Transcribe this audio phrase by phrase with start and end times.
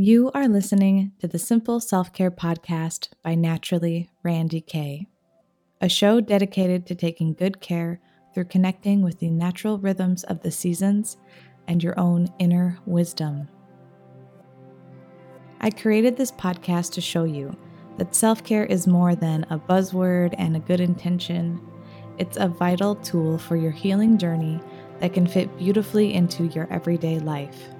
[0.00, 5.08] You are listening to the Simple Self Care Podcast by Naturally Randi Kay,
[5.80, 8.00] a show dedicated to taking good care
[8.32, 11.16] through connecting with the natural rhythms of the seasons
[11.66, 13.48] and your own inner wisdom.
[15.60, 17.56] I created this podcast to show you
[17.96, 21.60] that self care is more than a buzzword and a good intention.
[22.18, 24.60] It's a vital tool for your healing journey
[25.00, 27.70] that can fit beautifully into your everyday life.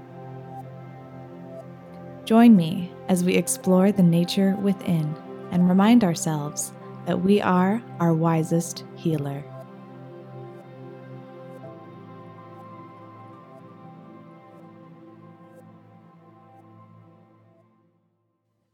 [2.29, 5.16] Join me as we explore the nature within
[5.50, 6.75] and remind ourselves
[7.07, 9.43] that we are our wisest healer.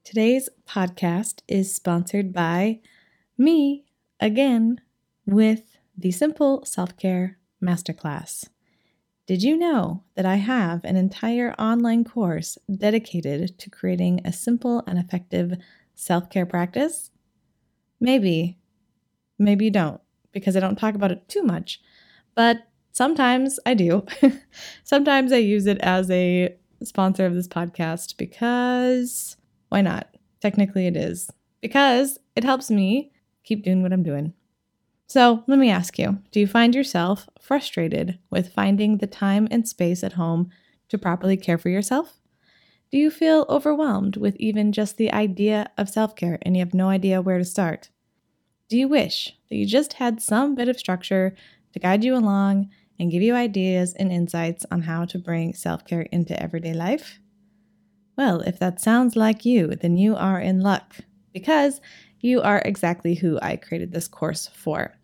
[0.02, 2.80] Today's podcast is sponsored by
[3.38, 3.84] me
[4.18, 4.80] again
[5.26, 8.48] with the Simple Self Care Masterclass.
[9.26, 14.82] Did you know that I have an entire online course dedicated to creating a simple
[14.86, 15.54] and effective
[15.94, 17.10] self care practice?
[18.00, 18.58] Maybe.
[19.38, 20.00] Maybe you don't,
[20.32, 21.80] because I don't talk about it too much.
[22.34, 24.04] But sometimes I do.
[24.84, 29.38] sometimes I use it as a sponsor of this podcast because
[29.70, 30.14] why not?
[30.40, 31.30] Technically, it is.
[31.62, 33.10] Because it helps me
[33.42, 34.34] keep doing what I'm doing.
[35.06, 39.66] So let me ask you do you find yourself frustrated with finding the time and
[39.68, 40.50] space at home
[40.88, 42.20] to properly care for yourself?
[42.90, 46.74] Do you feel overwhelmed with even just the idea of self care and you have
[46.74, 47.90] no idea where to start?
[48.68, 51.34] Do you wish that you just had some bit of structure
[51.72, 55.84] to guide you along and give you ideas and insights on how to bring self
[55.84, 57.18] care into everyday life?
[58.16, 60.96] Well, if that sounds like you, then you are in luck
[61.32, 61.80] because
[62.24, 64.96] you are exactly who I created this course for.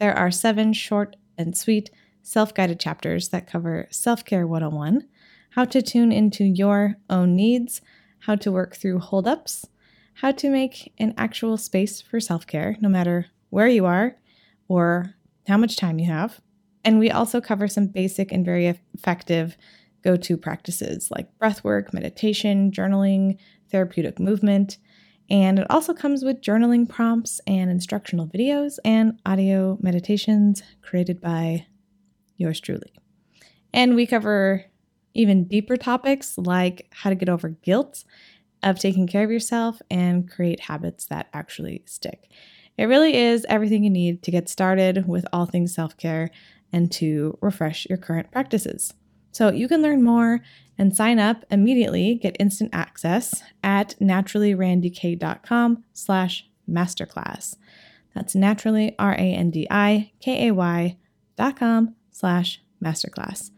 [0.00, 1.88] There are seven short and sweet
[2.22, 5.06] self guided chapters that cover Self Care 101,
[5.50, 7.80] how to tune into your own needs,
[8.18, 9.68] how to work through holdups,
[10.14, 14.16] how to make an actual space for self care, no matter where you are
[14.66, 15.14] or
[15.46, 16.40] how much time you have.
[16.84, 19.56] And we also cover some basic and very effective
[20.02, 23.38] go to practices like breath work, meditation, journaling,
[23.70, 24.78] therapeutic movement,
[25.30, 31.66] and it also comes with journaling prompts and instructional videos and audio meditations created by
[32.36, 32.92] yours truly.
[33.72, 34.64] And we cover
[35.14, 38.04] even deeper topics like how to get over guilt
[38.62, 42.30] of taking care of yourself and create habits that actually stick.
[42.76, 46.30] It really is everything you need to get started with all things self care
[46.72, 48.92] and to refresh your current practices.
[49.34, 50.40] So you can learn more
[50.78, 57.56] and sign up immediately, get instant access at naturallyrandikay.com slash masterclass.
[58.14, 60.96] That's naturally, R-A-N-D-I-K-A-Y
[61.36, 63.50] dot com slash masterclass.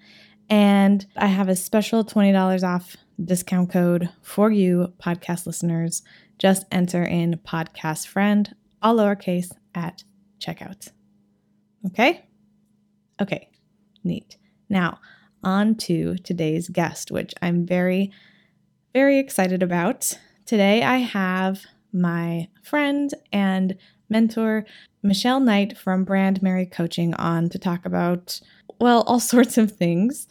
[0.48, 6.02] And I have a special $20 off discount code for you podcast listeners.
[6.38, 10.04] Just enter in podcast friend, all lowercase, at
[10.40, 10.88] checkout.
[11.84, 12.24] Okay?
[13.20, 13.50] Okay,
[14.04, 14.38] neat.
[14.70, 15.00] Now,
[15.46, 18.10] on to today's guest, which I'm very,
[18.92, 20.12] very excited about.
[20.44, 23.76] Today I have my friend and
[24.10, 24.66] mentor,
[25.04, 28.40] Michelle Knight from Brand Mary Coaching, on to talk about,
[28.80, 30.26] well, all sorts of things.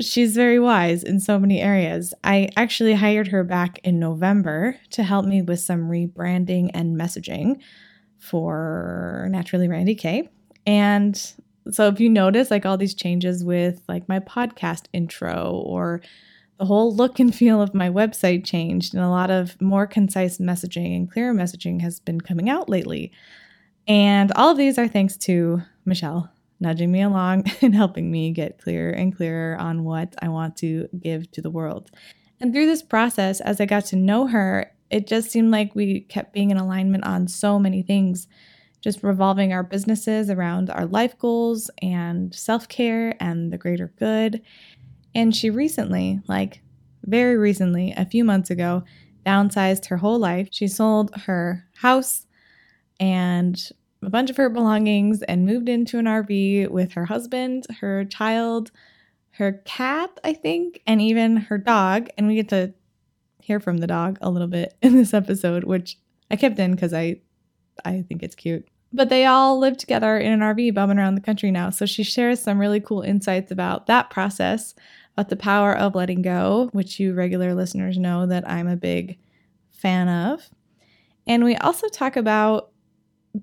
[0.00, 2.12] She's very wise in so many areas.
[2.24, 7.60] I actually hired her back in November to help me with some rebranding and messaging
[8.18, 10.28] for Naturally Randi Kay.
[10.66, 11.34] And
[11.70, 16.02] so if you notice like all these changes with like my podcast intro or
[16.58, 20.38] the whole look and feel of my website changed and a lot of more concise
[20.38, 23.12] messaging and clearer messaging has been coming out lately.
[23.88, 26.30] And all of these are thanks to Michelle
[26.60, 30.88] nudging me along and helping me get clearer and clearer on what I want to
[30.98, 31.90] give to the world.
[32.40, 36.00] And through this process, as I got to know her, it just seemed like we
[36.00, 38.28] kept being in alignment on so many things
[38.84, 44.42] just revolving our businesses around our life goals and self care and the greater good.
[45.14, 46.60] And she recently, like
[47.02, 48.84] very recently, a few months ago,
[49.24, 50.48] downsized her whole life.
[50.50, 52.26] She sold her house
[53.00, 53.58] and
[54.02, 58.70] a bunch of her belongings and moved into an RV with her husband, her child,
[59.30, 62.10] her cat, I think, and even her dog.
[62.18, 62.74] And we get to
[63.40, 65.96] hear from the dog a little bit in this episode, which
[66.30, 67.22] I kept in because I
[67.82, 68.68] I think it's cute.
[68.94, 71.70] But they all live together in an RV bumming around the country now.
[71.70, 74.72] So she shares some really cool insights about that process,
[75.16, 79.18] about the power of letting go, which you regular listeners know that I'm a big
[79.72, 80.48] fan of.
[81.26, 82.70] And we also talk about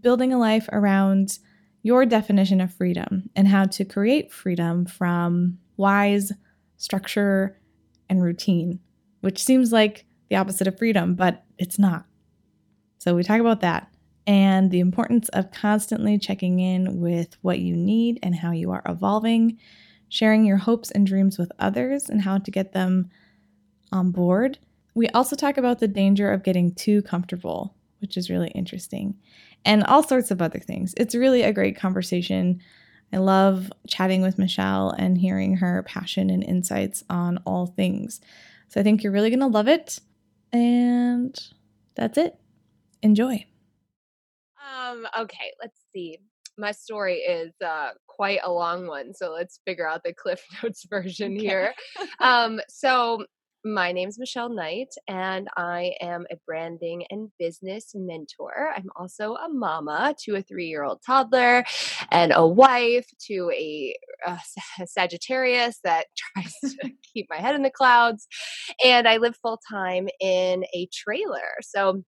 [0.01, 1.37] building a life around
[1.83, 6.31] your definition of freedom and how to create freedom from wise
[6.77, 7.59] structure
[8.09, 8.79] and routine.
[9.21, 12.05] which seems like the opposite of freedom, but it's not.
[12.97, 13.90] So we talk about that
[14.27, 18.83] and the importance of constantly checking in with what you need and how you are
[18.85, 19.57] evolving,
[20.09, 23.09] sharing your hopes and dreams with others and how to get them
[23.91, 24.59] on board.
[24.93, 29.17] We also talk about the danger of getting too comfortable, which is really interesting,
[29.65, 30.93] and all sorts of other things.
[30.97, 32.61] It's really a great conversation.
[33.13, 38.21] I love chatting with Michelle and hearing her passion and insights on all things.
[38.69, 39.99] So I think you're really going to love it.
[40.53, 41.37] And
[41.95, 42.37] that's it.
[43.01, 43.45] Enjoy.
[44.71, 46.17] Um, okay, let's see.
[46.57, 50.85] My story is uh, quite a long one, so let's figure out the Cliff Notes
[50.89, 51.45] version okay.
[51.45, 51.73] here.
[52.19, 53.25] um, so
[53.63, 58.71] my name is Michelle Knight, and I am a branding and business mentor.
[58.75, 61.63] I'm also a mama to a three year old toddler
[62.09, 63.95] and a wife to a,
[64.25, 64.39] a,
[64.87, 68.27] Sagittarius that tries to keep my head in the clouds.
[68.83, 71.51] And I live full time in a trailer.
[71.61, 72.03] So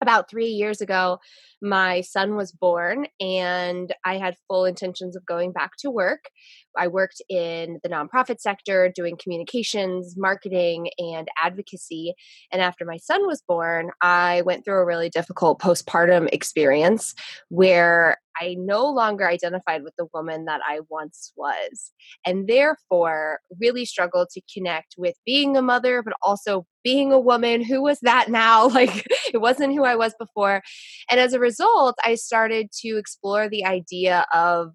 [0.00, 1.18] about three years ago,
[1.62, 6.30] my son was born, and I had full intentions of going back to work.
[6.76, 12.14] I worked in the nonprofit sector doing communications, marketing, and advocacy.
[12.52, 17.14] And after my son was born, I went through a really difficult postpartum experience
[17.48, 21.92] where I no longer identified with the woman that I once was,
[22.24, 27.62] and therefore really struggled to connect with being a mother, but also being a woman.
[27.62, 28.68] Who was that now?
[28.80, 30.62] Like, it wasn't who I was before.
[31.10, 34.72] And as a result, I started to explore the idea of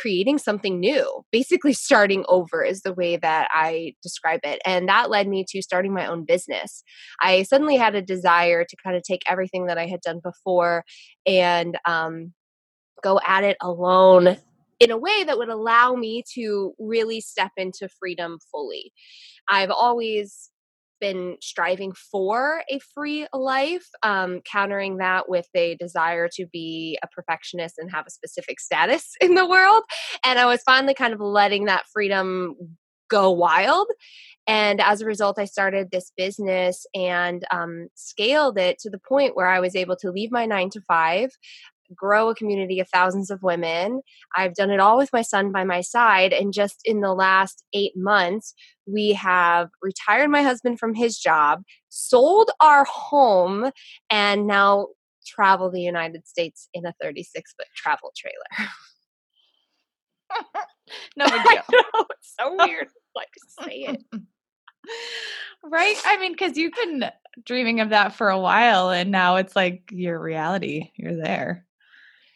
[0.00, 1.24] creating something new.
[1.30, 4.60] Basically, starting over is the way that I describe it.
[4.64, 6.82] And that led me to starting my own business.
[7.20, 10.84] I suddenly had a desire to kind of take everything that I had done before
[11.26, 12.32] and um,
[13.02, 14.36] go at it alone
[14.78, 18.92] in a way that would allow me to really step into freedom fully.
[19.48, 20.50] I've always
[21.00, 27.08] been striving for a free life, um, countering that with a desire to be a
[27.08, 29.82] perfectionist and have a specific status in the world.
[30.24, 32.54] And I was finally kind of letting that freedom
[33.08, 33.88] go wild.
[34.46, 39.36] And as a result, I started this business and um, scaled it to the point
[39.36, 41.30] where I was able to leave my nine to five,
[41.94, 44.02] grow a community of thousands of women.
[44.34, 46.32] I've done it all with my son by my side.
[46.32, 48.54] And just in the last eight months,
[48.86, 53.70] we have retired my husband from his job, sold our home,
[54.10, 54.88] and now
[55.26, 58.70] travel the United States in a 36 foot travel trailer.
[61.16, 61.62] no big deal.
[61.72, 62.88] Know, it's so weird.
[63.14, 63.28] like
[63.60, 64.02] say it.
[65.62, 65.96] right?
[66.04, 67.04] I mean, because you've been
[67.44, 70.90] dreaming of that for a while and now it's like your reality.
[70.96, 71.66] You're there.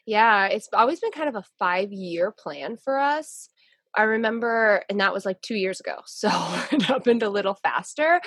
[0.06, 3.48] Yeah, it's always been kind of a five year plan for us.
[3.96, 5.98] I remember, and that was like two years ago.
[6.06, 6.28] So
[6.72, 8.20] it happened a little faster.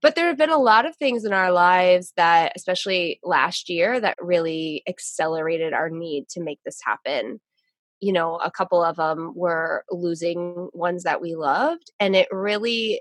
[0.00, 4.00] But there have been a lot of things in our lives that, especially last year,
[4.00, 7.40] that really accelerated our need to make this happen.
[8.00, 11.92] You know, a couple of them were losing ones that we loved.
[12.00, 13.00] And it really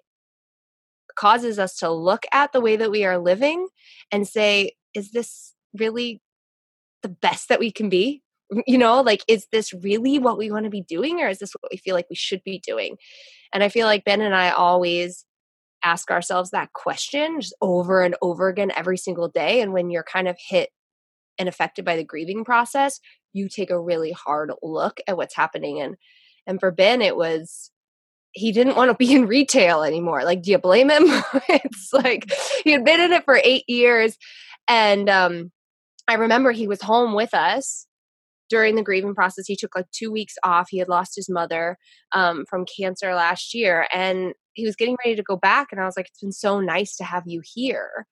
[1.16, 3.68] causes us to look at the way that we are living
[4.12, 6.22] and say, is this really
[7.02, 8.22] the best that we can be?
[8.68, 11.54] You know, like, is this really what we want to be doing, or is this
[11.54, 12.98] what we feel like we should be doing?
[13.54, 15.26] And I feel like Ben and I always
[15.84, 19.62] ask ourselves that question just over and over again every single day.
[19.62, 20.70] And when you're kind of hit
[21.40, 23.00] and affected by the grieving process,
[23.34, 25.82] you take a really hard look at what's happening.
[25.82, 25.96] And
[26.48, 27.72] and for Ben, it was
[28.34, 30.24] he didn't want to be in retail anymore.
[30.24, 31.04] Like, do you blame him?
[31.50, 32.32] it's like
[32.64, 34.18] he had been in it for eight years.
[34.68, 35.52] And um
[36.08, 37.88] I remember he was home with us
[38.50, 39.46] during the grieving process.
[39.48, 40.68] He took like two weeks off.
[40.70, 41.78] He had lost his mother
[42.12, 45.70] um, from cancer last year, and he was getting ready to go back.
[45.72, 48.06] And I was like, "It's been so nice to have you here."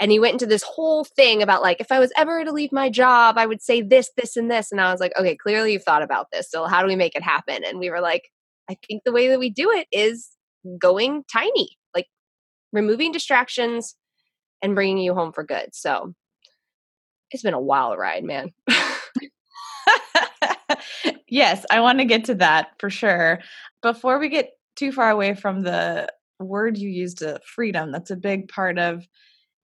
[0.00, 2.72] And he went into this whole thing about like, if I was ever to leave
[2.72, 4.72] my job, I would say this, this, and this.
[4.72, 6.50] And I was like, okay, clearly you've thought about this.
[6.50, 7.62] So how do we make it happen?
[7.64, 8.28] And we were like,
[8.68, 10.30] I think the way that we do it is
[10.78, 12.06] going tiny, like
[12.72, 13.94] removing distractions
[14.62, 15.68] and bringing you home for good.
[15.72, 16.14] So
[17.34, 18.50] it's been a wild ride, man.
[21.28, 23.40] yes, I want to get to that for sure.
[23.82, 28.16] Before we get too far away from the word you used, uh, freedom, that's a
[28.16, 29.04] big part of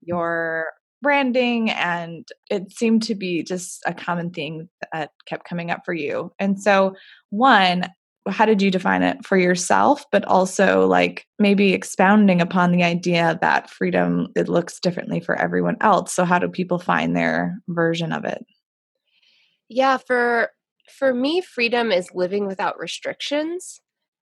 [0.02, 0.66] your
[1.02, 5.94] branding and it seemed to be just a common thing that kept coming up for
[5.94, 6.32] you.
[6.38, 6.94] And so,
[7.30, 7.86] one,
[8.28, 13.38] how did you define it for yourself but also like maybe expounding upon the idea
[13.40, 18.12] that freedom it looks differently for everyone else so how do people find their version
[18.12, 18.44] of it
[19.68, 20.50] yeah for
[20.90, 23.80] for me freedom is living without restrictions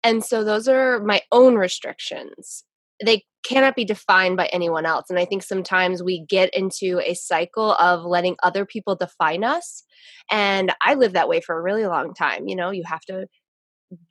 [0.04, 2.64] and so those are my own restrictions
[3.04, 5.10] they cannot be defined by anyone else.
[5.10, 9.84] And I think sometimes we get into a cycle of letting other people define us.
[10.30, 12.48] And I lived that way for a really long time.
[12.48, 13.28] You know, you have to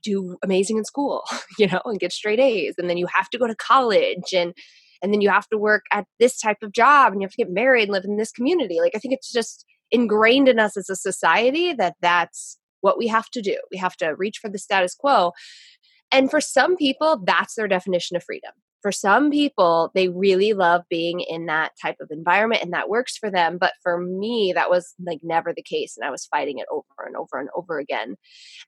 [0.03, 1.25] do amazing in school,
[1.59, 2.75] you know, and get straight A's.
[2.79, 4.55] And then you have to go to college and
[5.01, 7.37] and then you have to work at this type of job and you have to
[7.37, 8.81] get married and live in this community.
[8.81, 13.07] Like I think it's just ingrained in us as a society that that's what we
[13.07, 13.57] have to do.
[13.71, 15.33] We have to reach for the status quo.
[16.11, 20.83] And for some people, that's their definition of freedom for some people they really love
[20.89, 24.71] being in that type of environment and that works for them but for me that
[24.71, 27.79] was like never the case and i was fighting it over and over and over
[27.79, 28.17] again.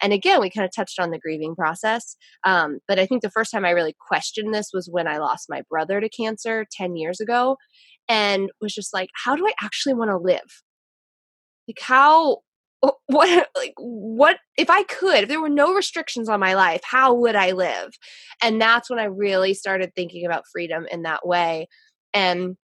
[0.03, 3.31] And again we kind of touched on the grieving process um, but i think the
[3.31, 6.97] first time i really questioned this was when i lost my brother to cancer 10
[6.97, 7.57] years ago
[8.09, 10.63] and was just like how do i actually want to live?
[11.69, 12.39] Like how
[12.81, 17.13] what like what if i could if there were no restrictions on my life how
[17.15, 17.91] would i live
[18.43, 21.67] and that's when i really started thinking about freedom in that way
[22.15, 22.57] and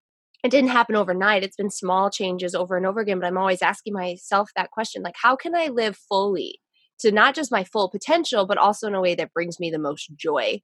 [0.44, 3.62] it didn't happen overnight it's been small changes over and over again but i'm always
[3.62, 6.60] asking myself that question like how can i live fully
[6.98, 9.78] to not just my full potential but also in a way that brings me the
[9.78, 10.60] most joy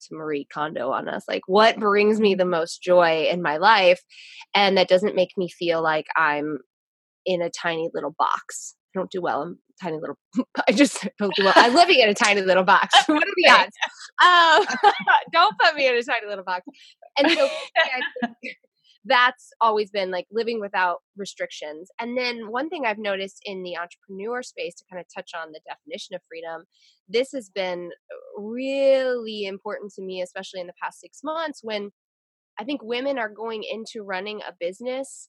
[0.00, 1.24] to Marie Kondo on us.
[1.28, 4.00] Like, what brings me the most joy in my life?
[4.54, 6.60] And that doesn't make me feel like I'm
[7.26, 8.74] in a tiny little box.
[8.94, 9.42] I don't do well.
[9.42, 10.16] I'm tiny little.
[10.68, 11.54] I just don't do well.
[11.56, 12.94] I'm living in a tiny little box.
[13.06, 13.76] what are the odds?
[14.22, 14.78] Um,
[15.32, 16.64] don't put me in a tiny little box.
[17.18, 17.48] And so
[19.04, 21.90] that's always been like living without restrictions.
[21.98, 25.52] And then one thing I've noticed in the entrepreneur space to kind of touch on
[25.52, 26.64] the definition of freedom,
[27.08, 27.90] this has been
[28.36, 31.90] really important to me, especially in the past six months when
[32.58, 35.28] I think women are going into running a business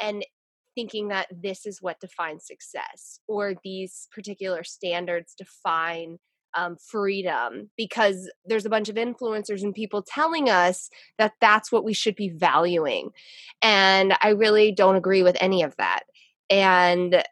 [0.00, 0.24] and
[0.74, 6.18] thinking that this is what defines success or these particular standards define
[6.56, 10.88] um, freedom because there's a bunch of influencers and people telling us
[11.18, 13.10] that that's what we should be valuing.
[13.62, 16.04] And I really don't agree with any of that.
[16.50, 17.24] And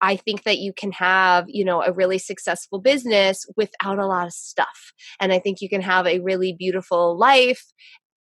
[0.00, 4.26] I think that you can have, you know, a really successful business without a lot
[4.26, 4.92] of stuff.
[5.20, 7.72] And I think you can have a really beautiful life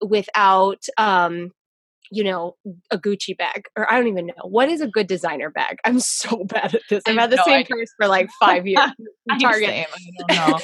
[0.01, 1.51] without um
[2.11, 2.55] you know,
[2.91, 5.77] a Gucci bag, or I don't even know what is a good designer bag.
[5.85, 7.03] I'm so bad at this.
[7.07, 7.75] I've had the no same idea.
[7.75, 8.89] purse for like five years.
[9.39, 9.69] Target.
[9.69, 9.85] Same.
[10.29, 10.59] I don't know.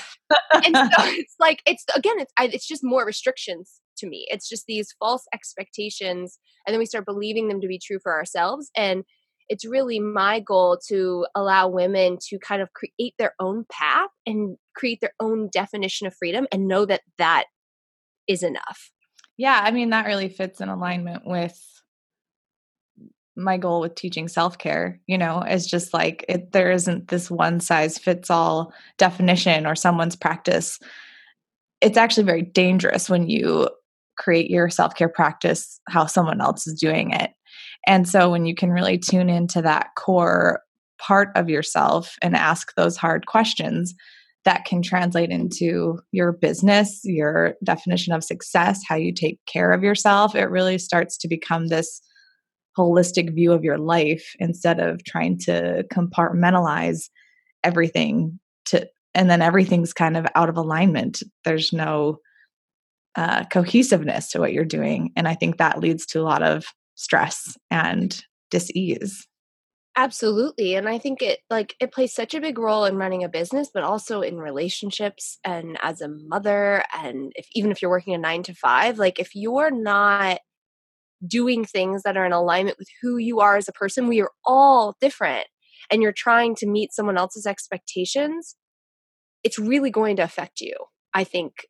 [0.54, 4.26] and so it's like it's again, it's I, it's just more restrictions to me.
[4.30, 8.14] It's just these false expectations, and then we start believing them to be true for
[8.14, 8.72] ourselves.
[8.76, 9.04] And
[9.48, 14.58] it's really my goal to allow women to kind of create their own path and
[14.76, 17.46] create their own definition of freedom, and know that that
[18.28, 18.92] is enough
[19.38, 21.62] yeah, I mean, that really fits in alignment with
[23.36, 27.30] my goal with teaching self care, you know, is just like it, there isn't this
[27.30, 30.80] one size fits all definition or someone's practice.
[31.82, 33.70] It's actually very dangerous when you
[34.18, 37.32] create your self care practice how someone else is doing it.
[37.86, 40.62] And so when you can really tune into that core
[40.98, 43.94] part of yourself and ask those hard questions,
[44.46, 49.84] that can translate into your business, your definition of success, how you take care of
[49.84, 50.36] yourself.
[50.36, 52.02] It really starts to become this
[52.78, 57.10] holistic view of your life instead of trying to compartmentalize
[57.64, 61.24] everything to and then everything's kind of out of alignment.
[61.46, 62.18] There's no
[63.16, 65.12] uh, cohesiveness to what you're doing.
[65.16, 68.22] And i think that leads to a lot of stress and
[68.52, 69.26] dis-ease
[69.98, 70.76] Absolutely.
[70.76, 73.70] And I think it like it plays such a big role in running a business,
[73.74, 78.18] but also in relationships and as a mother and if even if you're working a
[78.18, 80.40] 9 to 5, like if you're not
[81.28, 84.32] doing things that are in alignment with who you are as a person, we are
[84.46, 85.48] all different
[85.92, 88.56] and you're trying to meet someone else's expectations,
[89.44, 90.76] it's really going to affect you.
[91.14, 91.68] I think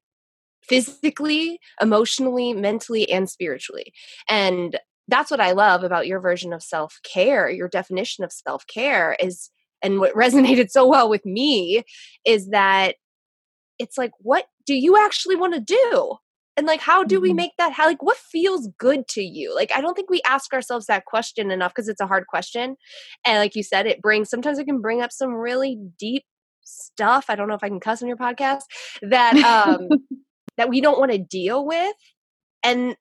[0.64, 3.94] physically, emotionally, mentally, and spiritually.
[4.30, 8.66] And that's what I love about your version of self care, your definition of self
[8.68, 9.50] care is,
[9.82, 11.84] and what resonated so well with me
[12.26, 12.96] is that
[13.80, 16.16] it's like, what do you actually want to do?
[16.58, 17.36] And like, how do we mm-hmm.
[17.38, 17.74] make that?
[17.74, 19.54] How, like, what feels good to you?
[19.54, 22.78] Like, I don't think we ask ourselves that question enough because it's a hard question.
[23.26, 26.24] And like you said, it brings, sometimes it can bring up some really deep
[26.64, 27.26] stuff.
[27.28, 28.62] I don't know if I can cuss on your podcast
[29.02, 29.90] that, um,
[30.58, 31.96] that we don't want to deal with.
[32.64, 32.96] And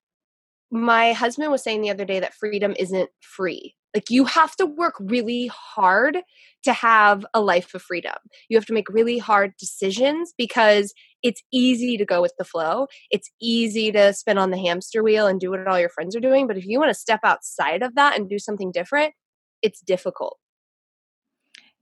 [0.75, 3.76] my husband was saying the other day that freedom isn't free.
[3.95, 6.19] Like you have to work really hard
[6.64, 8.16] to have a life of freedom.
[8.49, 12.88] You have to make really hard decisions because it's easy to go with the flow.
[13.12, 16.21] It's easy to spin on the hamster wheel and do what all your friends are
[16.21, 16.49] doing.
[16.49, 19.14] But if you want to step outside of that and do something different,
[19.62, 20.38] it's difficult.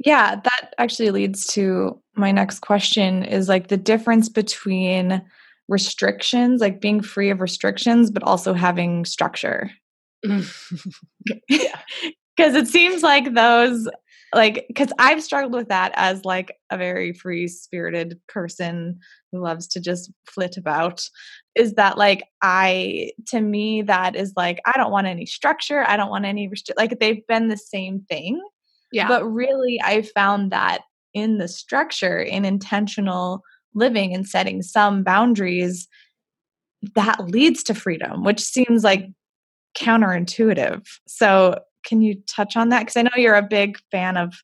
[0.04, 5.22] Yeah, that actually leads to my next question is like the difference between
[5.72, 9.70] restrictions, like being free of restrictions, but also having structure.
[12.34, 13.86] Because it seems like those,
[14.34, 18.98] like, because I've struggled with that as like a very free spirited person
[19.30, 21.04] who loves to just flit about.
[21.54, 25.84] Is that like, I, to me, that is like, I don't want any structure.
[25.86, 28.40] I don't want any, restri- like, they've been the same thing.
[28.92, 29.08] Yeah.
[29.08, 30.80] But really, I found that
[31.12, 33.42] in the structure, in intentional
[33.74, 35.88] living and setting some boundaries,
[36.94, 39.06] that leads to freedom, which seems like
[39.76, 40.86] counterintuitive.
[41.06, 42.80] So, can you touch on that?
[42.80, 44.34] Because I know you're a big fan of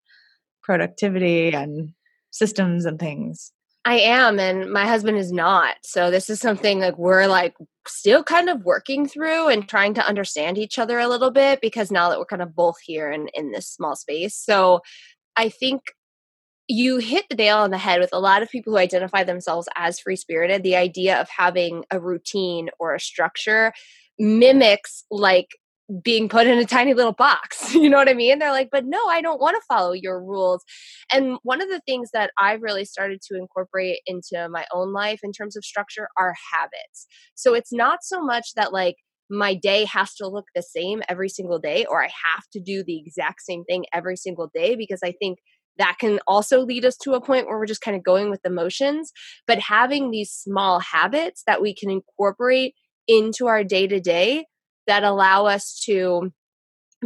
[0.63, 1.93] productivity and
[2.31, 3.53] systems and things.
[3.85, 5.77] I am, and my husband is not.
[5.83, 7.55] So this is something like we're like
[7.87, 11.91] still kind of working through and trying to understand each other a little bit because
[11.91, 14.37] now that we're kind of both here in in this small space.
[14.37, 14.81] So
[15.37, 15.81] I think
[16.69, 19.69] you hit the nail on the head with a lot of people who identify themselves
[19.75, 20.63] as free spirited.
[20.63, 23.73] The idea of having a routine or a structure
[24.19, 25.49] mimics like
[26.03, 27.75] being put in a tiny little box.
[27.79, 28.39] You know what I mean?
[28.39, 30.65] They're like, but no, I don't want to follow your rules.
[31.13, 35.21] And one of the things that I've really started to incorporate into my own life
[35.23, 37.07] in terms of structure are habits.
[37.35, 38.97] So it's not so much that like
[39.31, 42.83] my day has to look the same every single day or I have to do
[42.83, 45.39] the exact same thing every single day because I think
[45.79, 48.43] that can also lead us to a point where we're just kind of going with
[48.43, 49.13] the motions.
[49.47, 52.75] But having these small habits that we can incorporate
[53.07, 54.47] into our day to day
[54.87, 56.33] that allow us to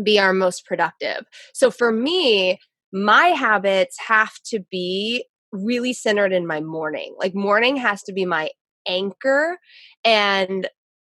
[0.03, 1.27] be our most productive.
[1.53, 2.59] So for me,
[2.93, 7.15] my habits have to be really centered in my morning.
[7.19, 8.51] Like morning has to be my
[8.89, 9.59] anchor
[10.05, 10.69] and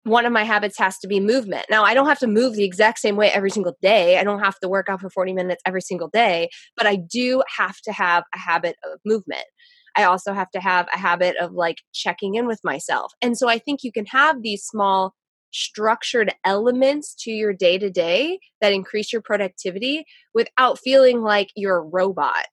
[0.03, 1.65] one of my habits has to be movement.
[1.69, 4.17] Now, I don't have to move the exact same way every single day.
[4.17, 7.41] I don't have to work out for 40 minutes every single day, but I do
[7.57, 9.45] have to have a habit of movement.
[9.95, 13.13] I also have to have a habit of like checking in with myself.
[13.21, 15.13] And so I think you can have these small
[15.51, 21.77] structured elements to your day to day that increase your productivity without feeling like you're
[21.77, 22.47] a robot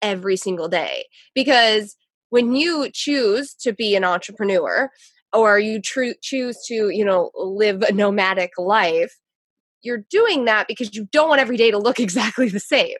[0.00, 1.06] every single day.
[1.34, 1.96] Because
[2.30, 4.90] when you choose to be an entrepreneur
[5.36, 9.14] or you tr- choose to, you know, live a nomadic life,
[9.82, 12.96] you're doing that because you don't want every day to look exactly the same.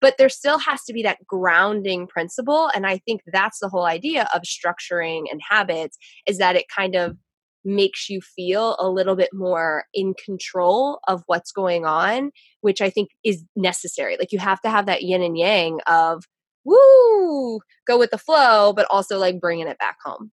[0.00, 2.70] But there still has to be that grounding principle.
[2.74, 6.94] And I think that's the whole idea of structuring and habits is that it kind
[6.94, 7.16] of
[7.64, 12.90] makes you feel a little bit more in control of what's going on, which I
[12.90, 14.16] think is necessary.
[14.18, 16.24] Like you have to have that yin and yang of
[16.64, 20.30] woo, go with the flow, but also like bringing it back home.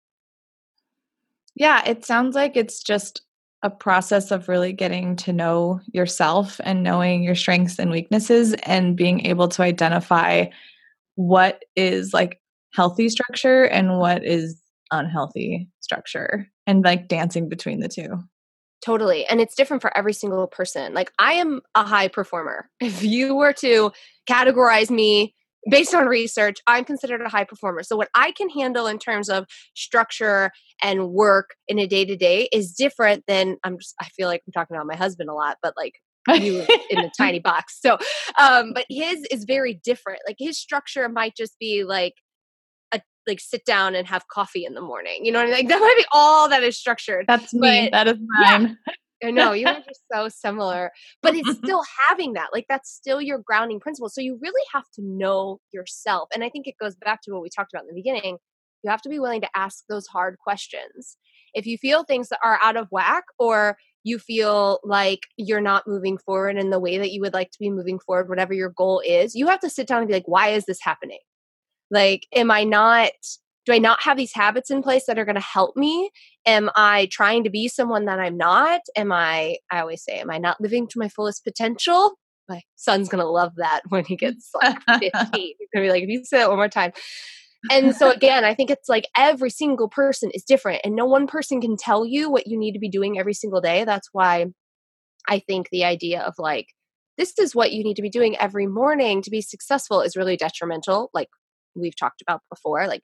[1.56, 3.22] Yeah, it sounds like it's just
[3.64, 8.98] a process of really getting to know yourself and knowing your strengths and weaknesses and
[8.98, 10.46] being able to identify
[11.16, 12.42] what is like
[12.74, 14.60] healthy structure and what is
[14.92, 18.20] unhealthy structure and like dancing between the two.
[18.84, 19.26] Totally.
[19.28, 20.94] And it's different for every single person.
[20.94, 22.70] Like, I am a high performer.
[22.82, 23.92] If you were to
[24.30, 25.36] categorize me
[25.70, 27.84] based on research, I'm considered a high performer.
[27.84, 29.46] So, what I can handle in terms of
[29.76, 34.28] structure and work in a day to day is different than I'm just, I feel
[34.28, 35.94] like I'm talking about my husband a lot, but like
[36.30, 37.80] you in a tiny box.
[37.82, 37.98] So,
[38.40, 40.20] um, but his is very different.
[40.28, 42.14] Like, his structure might just be like,
[42.94, 45.26] a, like sit down and have coffee in the morning.
[45.26, 45.58] You know what I mean?
[45.58, 47.26] Like that might be all that is structured.
[47.28, 47.90] That's me.
[47.92, 48.78] But, that is mine.
[48.88, 48.94] Yeah.
[49.24, 49.82] I know you are
[50.14, 52.50] so similar, but it's still having that.
[52.54, 54.10] Like that's still your grounding principle.
[54.10, 56.30] So you really have to know yourself.
[56.34, 58.38] And I think it goes back to what we talked about in the beginning.
[58.84, 61.18] You have to be willing to ask those hard questions.
[61.54, 65.88] If you feel things that are out of whack or you feel like you're not
[65.88, 68.70] moving forward in the way that you would like to be moving forward, whatever your
[68.70, 71.20] goal is, you have to sit down and be like, why is this happening?
[71.90, 73.12] Like, am I not,
[73.66, 76.10] do I not have these habits in place that are going to help me?
[76.46, 78.82] Am I trying to be someone that I'm not?
[78.96, 82.14] Am I, I always say, am I not living to my fullest potential?
[82.50, 85.12] My son's going to love that when he gets like 15.
[85.34, 86.92] He's going to be like, if you say that one more time.
[87.72, 91.28] And so again, I think it's like every single person is different and no one
[91.28, 93.86] person can tell you what you need to be doing every single day.
[93.86, 94.48] That's why
[95.30, 96.68] I think the idea of like,
[97.18, 100.36] this is what you need to be doing every morning to be successful is really
[100.36, 101.10] detrimental.
[101.14, 101.30] Like
[101.76, 103.04] we've talked about before like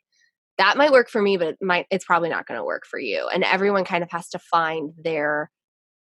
[0.59, 2.99] that might work for me but it might it's probably not going to work for
[2.99, 5.49] you and everyone kind of has to find their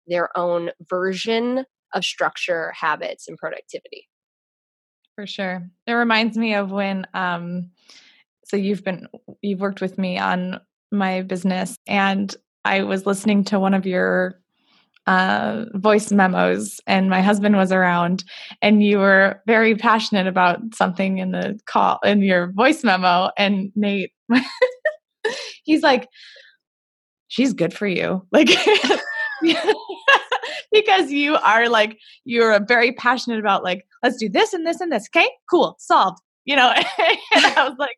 [0.07, 4.07] their own version of structure habits and productivity.
[5.15, 5.69] For sure.
[5.85, 7.71] It reminds me of when um
[8.45, 9.07] so you've been
[9.41, 10.59] you've worked with me on
[10.91, 12.33] my business and
[12.63, 14.39] i was listening to one of your
[15.07, 18.25] uh, voice memos, and my husband was around,
[18.61, 23.71] and you were very passionate about something in the call in your voice memo, and
[23.73, 24.11] Nate,
[25.63, 26.07] he's like,
[27.27, 28.25] she's good for you.
[28.31, 28.49] Like,
[30.71, 34.91] because you are like, you're very passionate about like, let's do this and this and
[34.91, 35.07] this.
[35.15, 36.17] Okay, cool, solved.
[36.45, 37.97] You know, and I was like,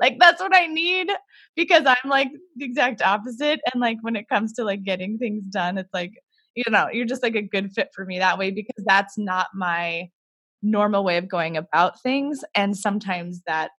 [0.00, 1.08] like that's what I need
[1.54, 3.60] because I'm like the exact opposite.
[3.72, 6.12] And like when it comes to like getting things done, it's like,
[6.54, 9.48] you know, you're just like a good fit for me that way because that's not
[9.54, 10.08] my
[10.62, 12.42] normal way of going about things.
[12.54, 13.70] And sometimes that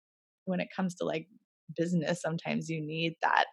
[0.44, 1.26] when it comes to like
[1.76, 3.46] business, sometimes you need that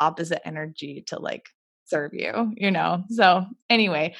[0.00, 1.44] opposite energy to like
[1.86, 3.04] serve you, you know?
[3.10, 4.14] So, anyway.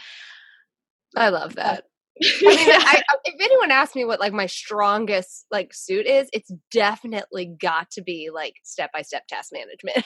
[1.17, 1.85] I love that.
[2.23, 6.53] I mean, I, if anyone asks me what like my strongest like suit is, it's
[6.71, 10.05] definitely got to be like step by step task management.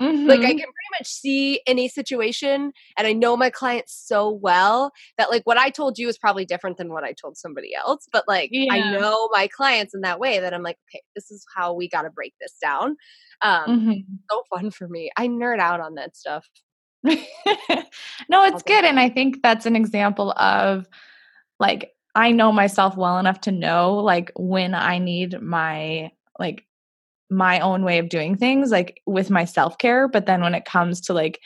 [0.00, 0.26] Mm-hmm.
[0.28, 0.48] like I mm-hmm.
[0.48, 5.42] can pretty much see any situation, and I know my clients so well that like
[5.44, 8.06] what I told you is probably different than what I told somebody else.
[8.12, 8.72] But like yeah.
[8.72, 11.88] I know my clients in that way that I'm like, okay, this is how we
[11.88, 12.96] got to break this down.
[13.42, 13.92] Um, mm-hmm.
[14.30, 15.10] So fun for me.
[15.16, 16.46] I nerd out on that stuff.
[17.04, 20.86] no, it's good, and I think that's an example of
[21.58, 26.64] like I know myself well enough to know like when I need my like
[27.28, 31.00] my own way of doing things like with my self-care but then when it comes
[31.02, 31.40] to like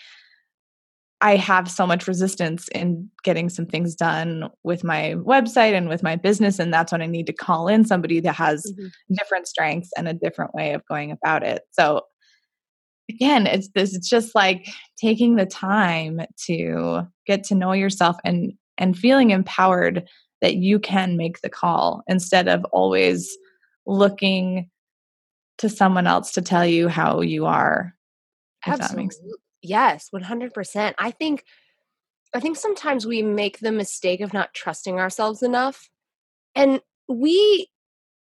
[1.22, 6.02] I have so much resistance in getting some things done with my website and with
[6.02, 9.14] my business and that's when I need to call in somebody that has mm-hmm.
[9.14, 11.62] different strengths and a different way of going about it.
[11.72, 12.02] So
[13.10, 14.66] again, it's this it's just like
[14.98, 20.08] taking the time to get to know yourself and and feeling empowered
[20.40, 23.36] that you can make the call instead of always
[23.86, 24.68] looking
[25.58, 27.94] to someone else to tell you how you are.
[28.66, 29.16] Absolutely.
[29.62, 30.94] Yes, 100%.
[30.98, 31.44] I think
[32.32, 35.88] I think sometimes we make the mistake of not trusting ourselves enough.
[36.54, 37.68] And we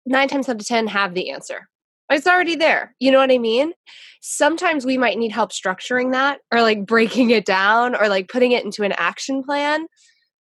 [0.07, 1.69] 9 times out of 10 have the answer.
[2.11, 2.95] It's already there.
[3.01, 3.73] You know what I mean?
[4.21, 8.53] Sometimes we might need help structuring that or like breaking it down or like putting
[8.53, 9.87] it into an action plan.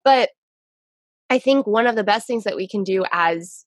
[0.04, 0.30] But
[1.28, 3.64] I think one of the best things that we can do as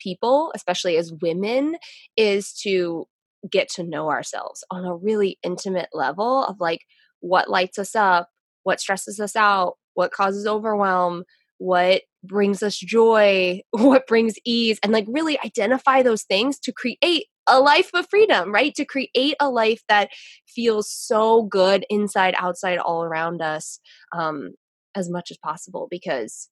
[0.00, 1.76] people, especially as women,
[2.16, 3.06] is to
[3.50, 6.80] get to know ourselves on a really intimate level of like
[7.20, 8.28] what lights us up,
[8.64, 11.24] what stresses us out, what causes overwhelm,
[11.58, 17.26] what brings us joy, what brings ease, and like really identify those things to create
[17.48, 18.74] a life of freedom, right?
[18.74, 20.10] To create a life that
[20.48, 23.78] feels so good inside, outside, all around us.
[24.16, 24.54] Um,
[24.96, 26.48] as much as possible because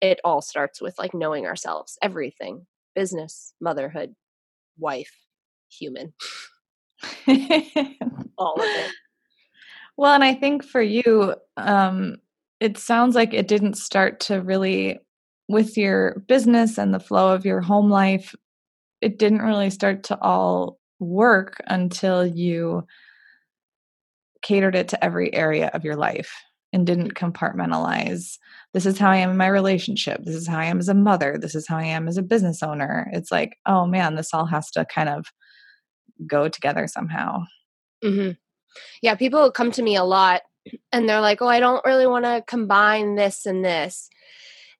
[0.00, 4.12] it all starts with like knowing ourselves, everything business, motherhood,
[4.76, 5.12] wife,
[5.70, 6.12] human,
[8.38, 8.90] all of it.
[9.96, 12.16] Well, and I think for you, um,
[12.58, 14.98] it sounds like it didn't start to really,
[15.48, 18.34] with your business and the flow of your home life,
[19.00, 22.84] it didn't really start to all work until you
[24.42, 26.32] catered it to every area of your life
[26.72, 28.38] and didn't compartmentalize
[28.74, 30.20] this is how I am in my relationship.
[30.24, 31.38] This is how I am as a mother.
[31.40, 33.08] This is how I am as a business owner.
[33.12, 35.26] It's like, oh man, this all has to kind of
[36.26, 37.44] go together somehow.
[38.04, 38.32] Mm-hmm.
[39.02, 40.42] Yeah, people come to me a lot
[40.92, 44.10] and they're like, oh, I don't really want to combine this and this.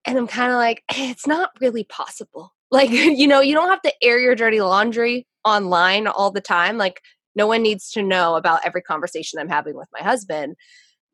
[0.05, 2.53] And I'm kind of like, hey, it's not really possible.
[2.71, 6.77] Like, you know, you don't have to air your dirty laundry online all the time.
[6.77, 7.01] Like,
[7.35, 10.55] no one needs to know about every conversation I'm having with my husband.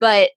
[0.02, 0.32] But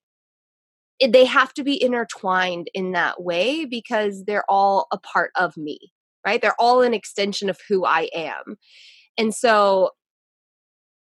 [1.07, 5.93] they have to be intertwined in that way because they're all a part of me,
[6.27, 6.41] right?
[6.41, 8.57] They're all an extension of who I am.
[9.17, 9.91] And so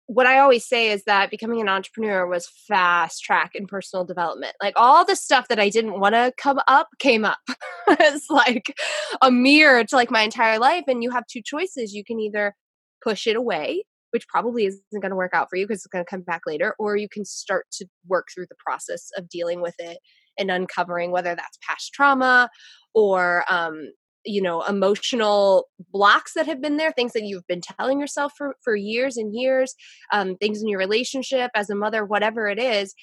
[0.06, 4.54] what I always say is that becoming an entrepreneur was fast track in personal development.
[4.62, 7.38] Like all the stuff that I didn't want to come up came up.
[7.88, 8.76] it's like
[9.20, 10.84] a mirror to like my entire life.
[10.86, 11.92] And you have two choices.
[11.92, 12.54] You can either
[13.02, 16.04] push it away which probably isn't going to work out for you because it's going
[16.04, 19.60] to come back later, or you can start to work through the process of dealing
[19.60, 19.98] with it
[20.38, 22.48] and uncovering whether that's past trauma
[22.94, 23.90] or um,
[24.26, 28.56] you know emotional blocks that have been there things that you've been telling yourself for
[28.62, 29.74] for years and years
[30.12, 32.94] um, things in your relationship as a mother whatever it is.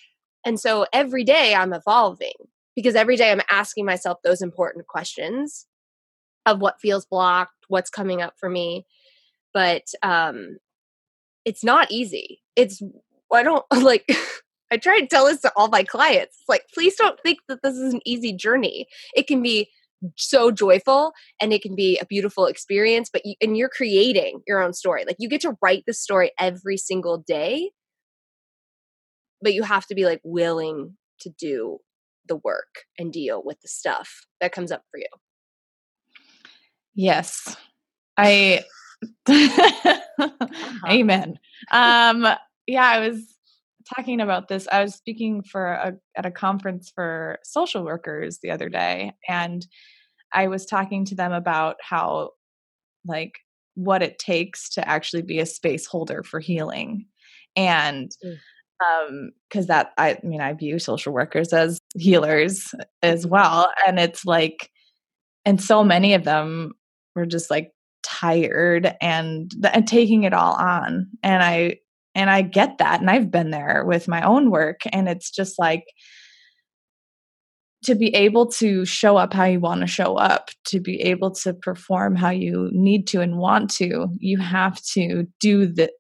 [0.45, 2.33] And so every day i'm evolving
[2.75, 5.65] because every day i'm asking myself those important questions
[6.45, 8.85] of what feels blocked what's coming up for me.
[9.53, 10.57] But um
[11.45, 12.41] it's not easy.
[12.55, 12.81] It's
[13.31, 14.05] I don't like
[14.71, 16.37] I try to tell this to all my clients.
[16.47, 18.87] Like please don't think that this is an easy journey.
[19.15, 19.69] It can be
[20.17, 24.61] so joyful and it can be a beautiful experience but you, and you're creating your
[24.61, 27.71] own story like you get to write the story every single day
[29.41, 31.77] but you have to be like willing to do
[32.27, 35.07] the work and deal with the stuff that comes up for you
[36.95, 37.55] yes
[38.17, 38.63] i
[39.27, 40.87] uh-huh.
[40.87, 41.39] Amen.
[41.71, 42.27] Um,
[42.67, 43.33] yeah, I was
[43.95, 44.67] talking about this.
[44.71, 49.65] I was speaking for a, at a conference for social workers the other day, and
[50.33, 52.31] I was talking to them about how,
[53.05, 53.39] like,
[53.75, 57.05] what it takes to actually be a space holder for healing,
[57.55, 58.37] and mm.
[58.83, 63.99] um, because that I, I mean, I view social workers as healers as well, and
[63.99, 64.69] it's like,
[65.45, 66.73] and so many of them
[67.15, 67.71] were just like
[68.03, 71.77] tired and, and taking it all on, and I
[72.15, 72.99] and I get that.
[73.01, 74.81] And I've been there with my own work.
[74.91, 75.85] And it's just like
[77.85, 81.31] to be able to show up how you want to show up, to be able
[81.31, 85.91] to perform how you need to and want to, you have to do the,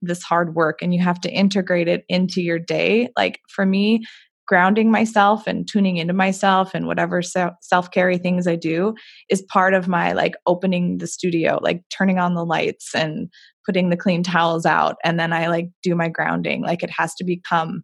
[0.00, 3.10] this hard work and you have to integrate it into your day.
[3.16, 4.04] Like for me,
[4.46, 8.94] grounding myself and tuning into myself and whatever self care things I do
[9.28, 13.28] is part of my like opening the studio, like turning on the lights and
[13.64, 14.96] putting the clean towels out.
[15.04, 16.62] And then I like do my grounding.
[16.62, 17.82] Like it has to become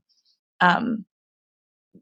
[0.61, 1.05] um,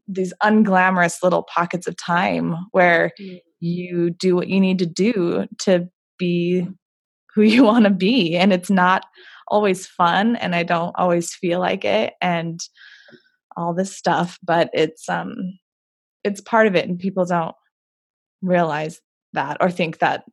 [0.07, 3.41] these unglamorous little pockets of time where mm.
[3.59, 6.67] you do what you need to do to be
[7.33, 8.37] who you want to be.
[8.37, 9.05] And it's not
[9.47, 12.13] always fun and I don't always feel like it.
[12.21, 12.61] And
[13.57, 15.35] all this stuff but it's um
[16.23, 17.55] it's part of it and people don't
[18.41, 19.01] realize
[19.33, 20.23] that or think that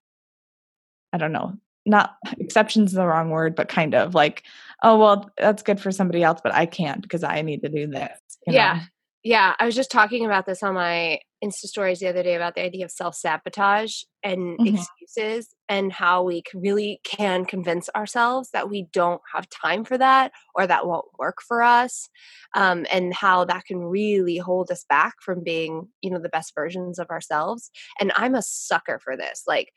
[1.13, 1.53] i don't know
[1.87, 4.43] not exceptions the wrong word but kind of like
[4.83, 7.87] oh well that's good for somebody else but i can't because i need to do
[7.87, 8.81] this yeah know?
[9.23, 12.55] yeah i was just talking about this on my Insta stories the other day about
[12.55, 14.77] the idea of self sabotage and mm-hmm.
[14.77, 20.33] excuses and how we really can convince ourselves that we don't have time for that
[20.55, 22.09] or that won't work for us
[22.55, 26.53] um, and how that can really hold us back from being you know the best
[26.55, 27.71] versions of ourselves
[28.01, 29.73] and i'm a sucker for this like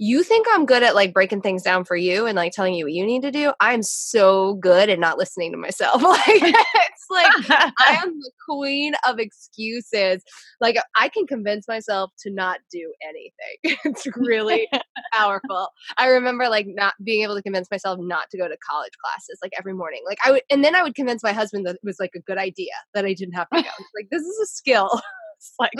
[0.00, 2.84] you think I'm good at like breaking things down for you and like telling you
[2.84, 3.52] what you need to do.
[3.58, 6.00] I'm so good at not listening to myself.
[6.02, 10.22] like it's like I am the queen of excuses.
[10.60, 13.78] Like I can convince myself to not do anything.
[13.84, 14.68] it's really
[15.12, 15.70] powerful.
[15.96, 19.40] I remember like not being able to convince myself not to go to college classes
[19.42, 20.02] like every morning.
[20.06, 22.20] Like I would and then I would convince my husband that it was like a
[22.20, 23.68] good idea that I didn't have to go.
[23.96, 25.00] like this is a skill.
[25.58, 25.72] like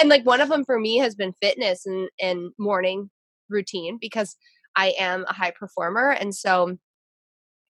[0.00, 3.10] and like one of them for me has been fitness and and morning
[3.48, 4.36] routine because
[4.76, 6.76] I am a high performer and so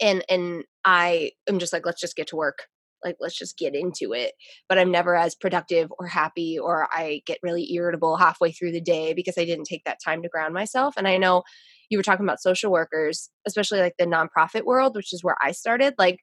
[0.01, 2.63] and and I am just like let's just get to work.
[3.03, 4.33] Like let's just get into it.
[4.69, 8.81] But i'm never as productive or happy or i get really irritable halfway through the
[8.81, 11.43] day because i didn't take that time to ground myself and i know
[11.89, 15.51] you were talking about social workers especially like the nonprofit world which is where i
[15.51, 16.19] started like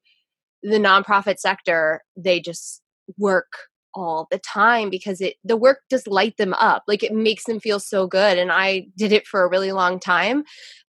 [0.62, 2.82] the nonprofit sector they just
[3.18, 3.52] work
[3.98, 7.60] all the time because it the work does light them up like it makes them
[7.60, 10.42] feel so good and i did it for a really long time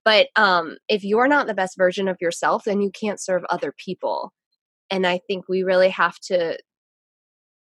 [0.06, 3.74] but um if you're not the best version of yourself then you can't serve other
[3.84, 4.32] people
[4.92, 6.58] and i think we really have to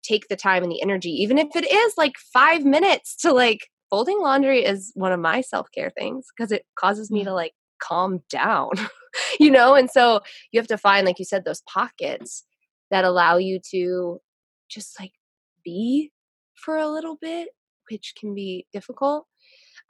[0.02, 3.68] take the time and the energy even if it is like 5 minutes to like
[3.90, 8.20] folding laundry is one of my self-care things because it causes me to like calm
[8.28, 8.70] down
[9.40, 10.20] you know and so
[10.52, 12.44] you have to find like you said those pockets
[12.90, 14.20] that allow you to
[14.68, 15.12] just like
[15.68, 16.10] be
[16.54, 17.48] for a little bit,
[17.90, 19.26] which can be difficult.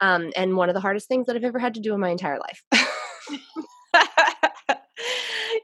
[0.01, 2.09] Um, and one of the hardest things that I've ever had to do in my
[2.09, 2.63] entire life.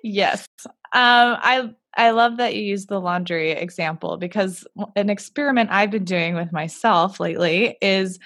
[0.04, 0.46] yes.
[0.64, 6.04] Um, I I love that you use the laundry example because an experiment I've been
[6.04, 8.20] doing with myself lately is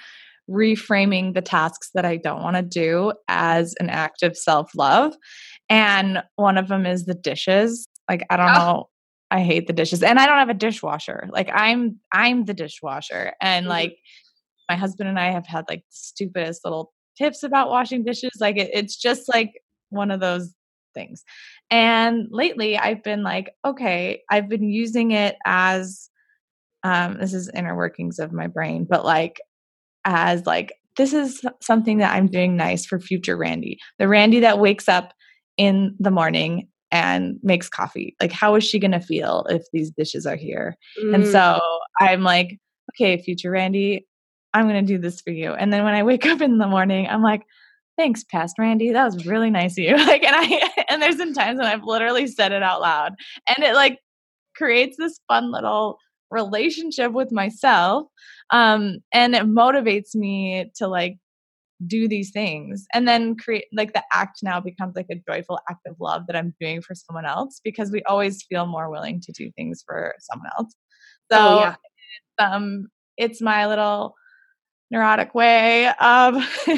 [0.50, 5.16] reframing the tasks that I don't want to do as an act of self love.
[5.70, 7.88] And one of them is the dishes.
[8.10, 8.54] Like, I don't oh.
[8.54, 8.90] know
[9.32, 11.30] I hate the dishes and I don't have a dishwasher.
[11.32, 13.72] Like I'm I'm the dishwasher and mm-hmm.
[13.72, 13.98] like
[14.70, 18.32] my husband and I have had like the stupidest little tips about washing dishes.
[18.40, 20.54] Like it, it's just like one of those
[20.94, 21.24] things.
[21.70, 26.10] And lately I've been like, okay, I've been using it as
[26.84, 29.40] um this is inner workings of my brain, but like
[30.06, 33.78] as like this is something that I'm doing nice for future Randi.
[34.00, 35.14] The Randi that wakes up
[35.56, 38.16] in the morning and makes coffee.
[38.20, 40.76] Like, how is she going to feel if these dishes are here?
[41.04, 41.16] Mm.
[41.16, 41.60] And so
[42.00, 42.60] I'm like,
[42.92, 44.08] okay, future Randi,
[44.54, 45.54] I'm going to do this for you.
[45.54, 47.44] And then when I wake up in the morning, I'm like,
[47.98, 48.92] thanks, past Randi.
[48.92, 49.96] That was really nice of you.
[49.98, 53.14] Like, and I, and there's been times when I've literally said it out loud
[53.48, 54.00] and it like
[54.56, 55.98] creates this fun little
[56.32, 58.08] relationship with myself.
[58.52, 61.18] Um, and it motivates me to like
[61.88, 65.80] do these things and then create like the act now becomes like a joyful act
[65.88, 69.32] of love that i'm doing for someone else because we always feel more willing to
[69.32, 70.76] do things for someone else
[71.32, 71.76] so oh, yeah.
[72.40, 72.88] um
[73.18, 74.16] it's my little
[74.92, 76.36] neurotic way of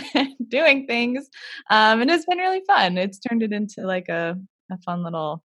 [0.47, 1.29] doing things.
[1.69, 2.97] Um, and it's been really fun.
[2.97, 4.35] It's turned it into like a,
[4.71, 5.43] a fun little,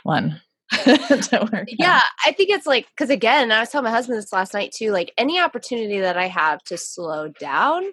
[0.03, 0.41] one.
[0.85, 4.71] yeah, I think it's like because again, I was telling my husband this last night
[4.71, 4.91] too.
[4.91, 7.83] Like any opportunity that I have to slow down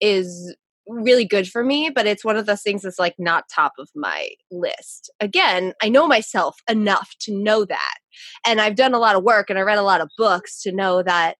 [0.00, 0.54] is
[0.86, 3.88] really good for me, but it's one of those things that's like not top of
[3.94, 5.10] my list.
[5.20, 7.94] Again, I know myself enough to know that.
[8.46, 10.72] And I've done a lot of work and I read a lot of books to
[10.72, 11.36] know that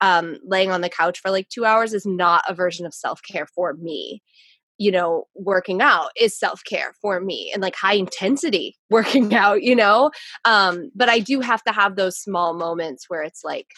[0.00, 3.20] um, laying on the couch for like two hours is not a version of self
[3.28, 4.22] care for me.
[4.78, 9.62] You know, working out is self care for me and like high intensity working out,
[9.62, 10.10] you know?
[10.44, 13.68] Um, but I do have to have those small moments where it's like,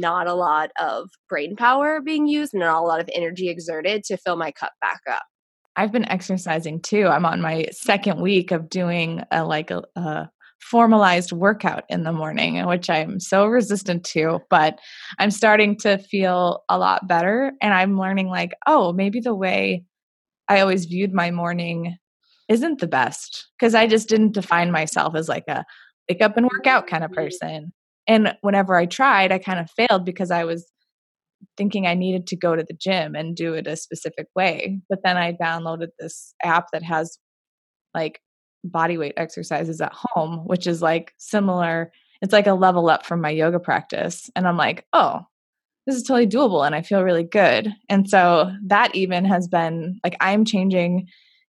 [0.00, 4.04] not a lot of brain power being used and not a lot of energy exerted
[4.04, 5.22] to fill my cup back up.
[5.76, 7.06] I've been exercising too.
[7.06, 10.30] I'm on my second week of doing a like a, a
[10.60, 14.78] formalized workout in the morning, which I'm so resistant to, but
[15.18, 17.52] I'm starting to feel a lot better.
[17.60, 19.84] And I'm learning, like, oh, maybe the way
[20.48, 21.96] I always viewed my morning
[22.48, 25.64] isn't the best because I just didn't define myself as like a
[26.08, 27.24] wake up and work out kind of mm-hmm.
[27.24, 27.72] person.
[28.06, 30.70] And whenever I tried, I kind of failed because I was
[31.56, 34.80] thinking I needed to go to the gym and do it a specific way.
[34.88, 37.18] But then I downloaded this app that has
[37.94, 38.20] like
[38.64, 41.92] body weight exercises at home, which is like similar.
[42.22, 44.30] It's like a level up from my yoga practice.
[44.34, 45.22] And I'm like, oh,
[45.86, 47.72] this is totally doable and I feel really good.
[47.88, 51.06] And so that even has been like, I'm changing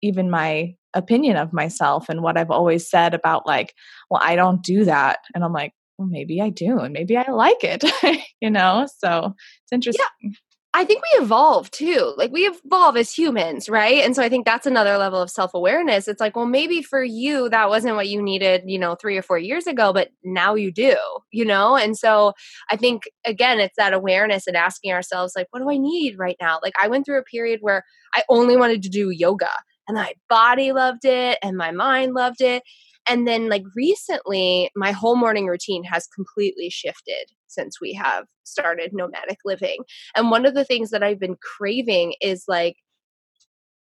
[0.02, 3.74] even my opinion of myself and what I've always said about like,
[4.10, 5.18] well, I don't do that.
[5.34, 7.84] And I'm like, well, maybe I do, and maybe I like it,
[8.40, 8.86] you know?
[8.98, 10.04] So it's interesting.
[10.22, 10.30] Yeah.
[10.74, 12.14] I think we evolve too.
[12.18, 14.04] Like we evolve as humans, right?
[14.04, 16.06] And so I think that's another level of self awareness.
[16.06, 19.22] It's like, well, maybe for you, that wasn't what you needed, you know, three or
[19.22, 20.94] four years ago, but now you do,
[21.32, 21.76] you know?
[21.76, 22.34] And so
[22.70, 26.36] I think, again, it's that awareness and asking ourselves, like, what do I need right
[26.40, 26.60] now?
[26.62, 27.82] Like, I went through a period where
[28.14, 29.50] I only wanted to do yoga
[29.88, 32.62] and my body loved it and my mind loved it.
[33.08, 38.92] And then, like recently, my whole morning routine has completely shifted since we have started
[38.92, 39.78] nomadic living.
[40.16, 42.76] And one of the things that I've been craving is like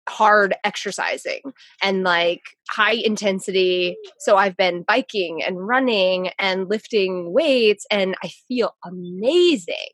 [0.09, 1.41] hard exercising
[1.83, 3.97] and like high intensity.
[4.19, 9.91] So I've been biking and running and lifting weights, and I feel amazing.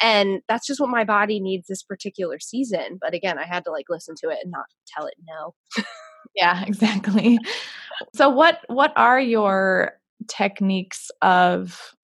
[0.00, 2.98] And that's just what my body needs this particular season.
[3.00, 5.54] But again, I had to like listen to it and not tell it no.
[6.34, 7.38] yeah, exactly.
[8.14, 9.92] So what what are your
[10.28, 11.94] techniques of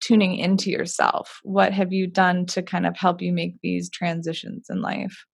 [0.00, 1.40] tuning into yourself?
[1.42, 5.24] What have you done to kind of help you make these transitions in life?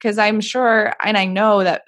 [0.00, 1.82] Because I'm sure and I know that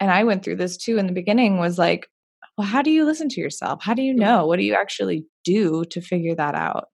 [0.00, 2.08] and I went through this too in the beginning was like,
[2.56, 3.82] well, how do you listen to yourself?
[3.82, 4.20] How do you mm-hmm.
[4.20, 4.46] know?
[4.46, 6.88] What do you actually do to figure that out?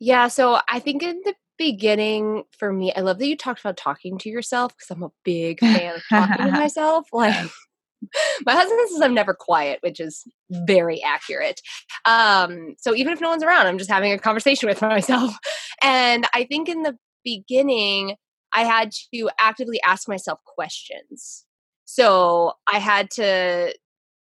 [0.00, 3.76] Yeah, so I think in the beginning for me, I love that you talked about
[3.76, 7.08] talking to yourself because I'm a big fan of talking to myself.
[7.12, 7.50] Like
[8.46, 11.60] my husband says I'm never quiet, which is very accurate.
[12.04, 15.34] Um, so even if no one's around, I'm just having a conversation with myself.
[15.82, 18.16] And I think in the beginning,
[18.54, 21.44] I had to actively ask myself questions.
[21.84, 23.74] So I had to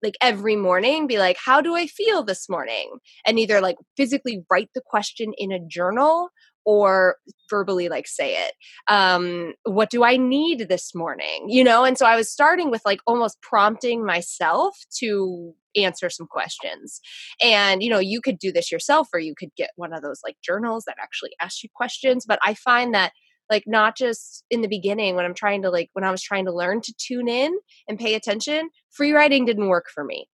[0.02, 2.90] like every morning be like how do i feel this morning
[3.26, 6.30] and either like physically write the question in a journal
[6.64, 7.16] or
[7.48, 8.52] verbally like say it
[8.88, 11.46] um what do i need this morning?
[11.48, 16.26] You know and so i was starting with like almost prompting myself to answer some
[16.26, 17.00] questions.
[17.42, 20.20] And you know you could do this yourself or you could get one of those
[20.24, 23.12] like journals that actually ask you questions but i find that
[23.48, 26.44] like not just in the beginning when i'm trying to like when i was trying
[26.44, 27.56] to learn to tune in
[27.88, 30.28] and pay attention free writing didn't work for me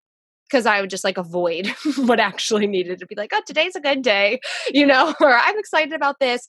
[0.54, 3.80] because I would just like avoid what actually needed to be like, oh, today's a
[3.80, 4.38] good day,
[4.72, 6.46] you know, or I'm excited about this.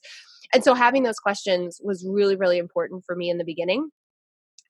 [0.54, 3.90] And so having those questions was really, really important for me in the beginning.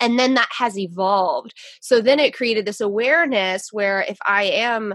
[0.01, 1.53] And then that has evolved.
[1.83, 4.95] So then it created this awareness where if I am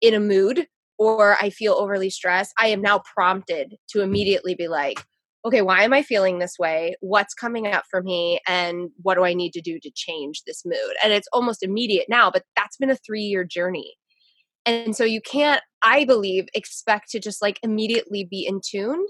[0.00, 0.66] in a mood
[0.98, 5.04] or I feel overly stressed, I am now prompted to immediately be like,
[5.44, 6.94] okay, why am I feeling this way?
[7.00, 8.40] What's coming up for me?
[8.46, 10.94] And what do I need to do to change this mood?
[11.02, 13.94] And it's almost immediate now, but that's been a three year journey.
[14.64, 19.04] And so you can't, I believe, expect to just like immediately be in tune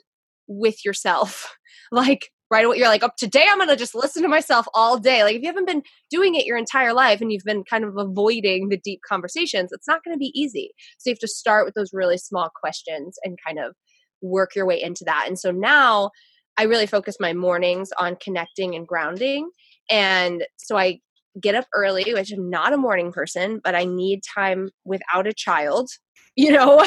[0.47, 1.55] with yourself.
[1.93, 4.99] like, right away, you're like, oh, today I'm going to just listen to myself all
[4.99, 5.25] day.
[5.25, 7.97] Like, if you haven't been doing it your entire life and you've been kind of
[7.97, 10.73] avoiding the deep conversations, it's not going to be easy.
[10.99, 13.75] So you have to start with those really small questions and kind of
[14.23, 15.25] work your way into that.
[15.27, 16.11] And so now
[16.57, 19.51] I really focus my mornings on connecting and grounding.
[19.91, 21.01] And so I
[21.41, 25.33] get up early, which I'm not a morning person, but I need time without a
[25.33, 25.89] child,
[26.37, 26.87] you know,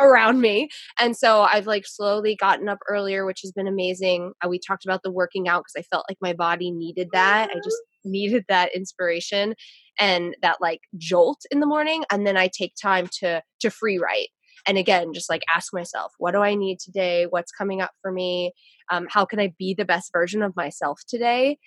[0.00, 0.68] around me.
[0.98, 4.32] And so I've like slowly gotten up earlier, which has been amazing.
[4.44, 7.50] Uh, we talked about the working out because I felt like my body needed that.
[7.50, 9.54] I just needed that inspiration
[10.00, 13.98] and that like jolt in the morning and then I take time to to free
[13.98, 14.28] write
[14.66, 17.26] and again just like ask myself what do i need today?
[17.28, 18.52] What's coming up for me?
[18.90, 21.58] Um, how can i be the best version of myself today?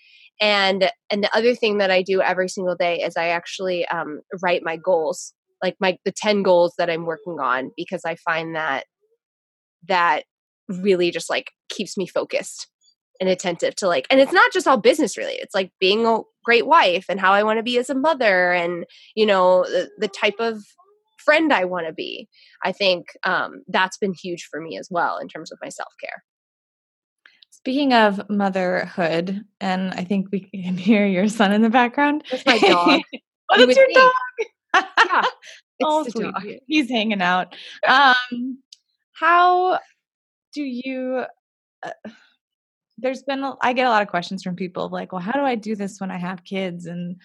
[0.41, 4.21] And and the other thing that i do every single day is i actually um,
[4.41, 5.33] write my goals
[5.63, 8.85] like my the 10 goals that i'm working on because i find that
[9.87, 10.23] that
[10.67, 12.67] really just like keeps me focused
[13.19, 16.19] and attentive to like and it's not just all business related it's like being a
[16.43, 18.85] great wife and how i want to be as a mother and
[19.15, 20.61] you know the, the type of
[21.25, 22.29] friend I want to be.
[22.63, 25.93] I think um, that's been huge for me as well in terms of my self
[26.01, 26.23] care.
[27.49, 32.23] Speaking of motherhood, and I think we can hear your son in the background.
[32.29, 33.01] That's my dog.
[33.51, 34.11] oh, that's your dog.
[34.75, 35.21] yeah.
[35.83, 36.31] oh, sweet.
[36.31, 36.43] Dog.
[36.67, 37.55] He's hanging out.
[37.87, 38.59] Um,
[39.13, 39.79] how
[40.53, 41.25] do you?
[41.81, 42.09] Uh,
[42.97, 45.41] there's been a, I get a lot of questions from people like, well, how do
[45.41, 47.17] I do this when I have kids and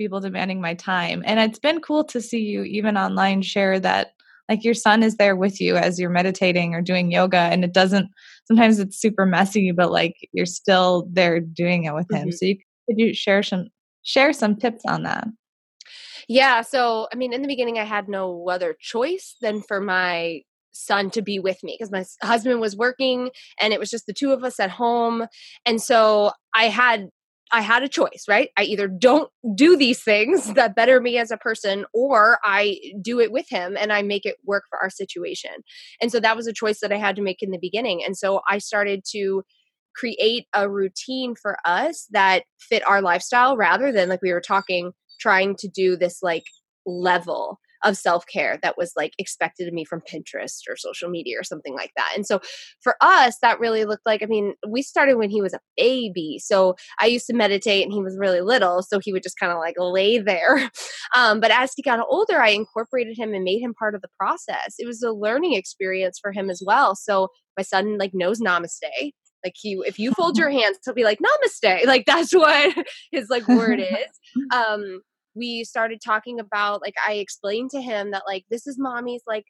[0.00, 1.22] people demanding my time.
[1.26, 4.12] And it's been cool to see you even online share that
[4.48, 7.74] like your son is there with you as you're meditating or doing yoga and it
[7.74, 8.08] doesn't
[8.48, 12.28] sometimes it's super messy but like you're still there doing it with him.
[12.28, 12.30] Mm-hmm.
[12.30, 12.56] So you
[12.88, 13.66] could you share some
[14.02, 15.28] share some tips on that?
[16.28, 20.40] Yeah, so I mean in the beginning I had no other choice than for my
[20.72, 23.30] son to be with me because my husband was working
[23.60, 25.26] and it was just the two of us at home
[25.66, 27.08] and so i had
[27.52, 28.50] I had a choice, right?
[28.56, 33.20] I either don't do these things that better me as a person, or I do
[33.20, 35.50] it with him and I make it work for our situation.
[36.00, 38.04] And so that was a choice that I had to make in the beginning.
[38.04, 39.42] And so I started to
[39.94, 44.92] create a routine for us that fit our lifestyle rather than like we were talking,
[45.20, 46.44] trying to do this like
[46.86, 51.38] level of self care that was like expected of me from Pinterest or social media
[51.38, 52.12] or something like that.
[52.14, 52.40] And so
[52.82, 56.38] for us, that really looked like, I mean, we started when he was a baby.
[56.42, 58.82] So I used to meditate and he was really little.
[58.82, 60.70] So he would just kind of like lay there.
[61.16, 64.08] Um, but as he got older, I incorporated him and made him part of the
[64.16, 64.74] process.
[64.78, 66.94] It was a learning experience for him as well.
[66.94, 69.12] So my son like knows namaste
[69.44, 72.74] like he if you fold your hands he'll be like namaste like that's what
[73.10, 75.00] his like word is um
[75.34, 79.44] we started talking about like I explained to him that like this is mommy's like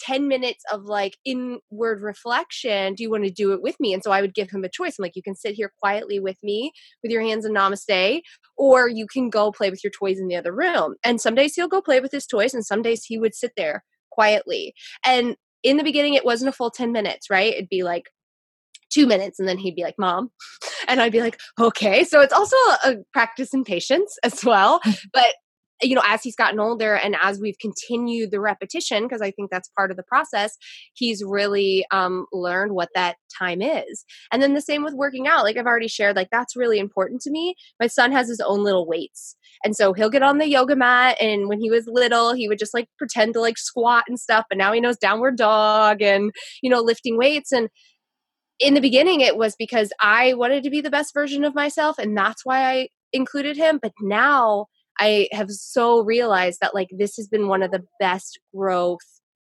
[0.00, 2.94] 10 minutes of like inward reflection.
[2.94, 3.92] Do you want to do it with me?
[3.94, 4.96] And so I would give him a choice.
[4.98, 6.72] I'm like, you can sit here quietly with me
[7.02, 8.20] with your hands in namaste,
[8.56, 10.96] or you can go play with your toys in the other room.
[11.04, 13.52] And some days he'll go play with his toys, and some days he would sit
[13.56, 14.74] there quietly.
[15.04, 17.52] And in the beginning, it wasn't a full 10 minutes, right?
[17.52, 18.10] It'd be like
[18.96, 20.30] two minutes and then he'd be like mom
[20.88, 22.04] and i'd be like okay.
[22.04, 24.80] So it's also a, a practice in patience as well
[25.12, 25.34] but
[25.82, 29.50] you know as he's gotten older and as we've continued the repetition because i think
[29.50, 30.56] that's part of the process
[30.94, 34.04] he's really um, learned what that time is.
[34.32, 37.20] And then the same with working out like i've already shared like that's really important
[37.22, 37.54] to me.
[37.80, 41.16] My son has his own little weights and so he'll get on the yoga mat
[41.20, 44.44] and when he was little he would just like pretend to like squat and stuff
[44.48, 46.32] but now he knows downward dog and
[46.62, 47.68] you know lifting weights and
[48.58, 51.98] in the beginning it was because I wanted to be the best version of myself
[51.98, 54.66] and that's why I included him but now
[54.98, 59.00] I have so realized that like this has been one of the best growth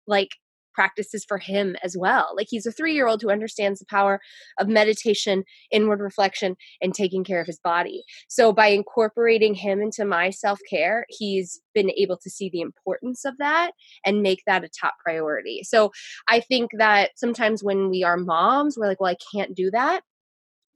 [0.07, 0.29] like
[0.77, 2.33] practices for him as well.
[2.37, 4.21] Like he's a three year old who understands the power
[4.59, 8.03] of meditation, inward reflection, and taking care of his body.
[8.27, 13.25] So by incorporating him into my self care, he's been able to see the importance
[13.25, 13.71] of that
[14.05, 15.61] and make that a top priority.
[15.63, 15.91] So
[16.29, 20.03] I think that sometimes when we are moms, we're like, well, I can't do that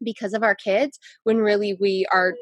[0.04, 2.34] because of our kids, when really we are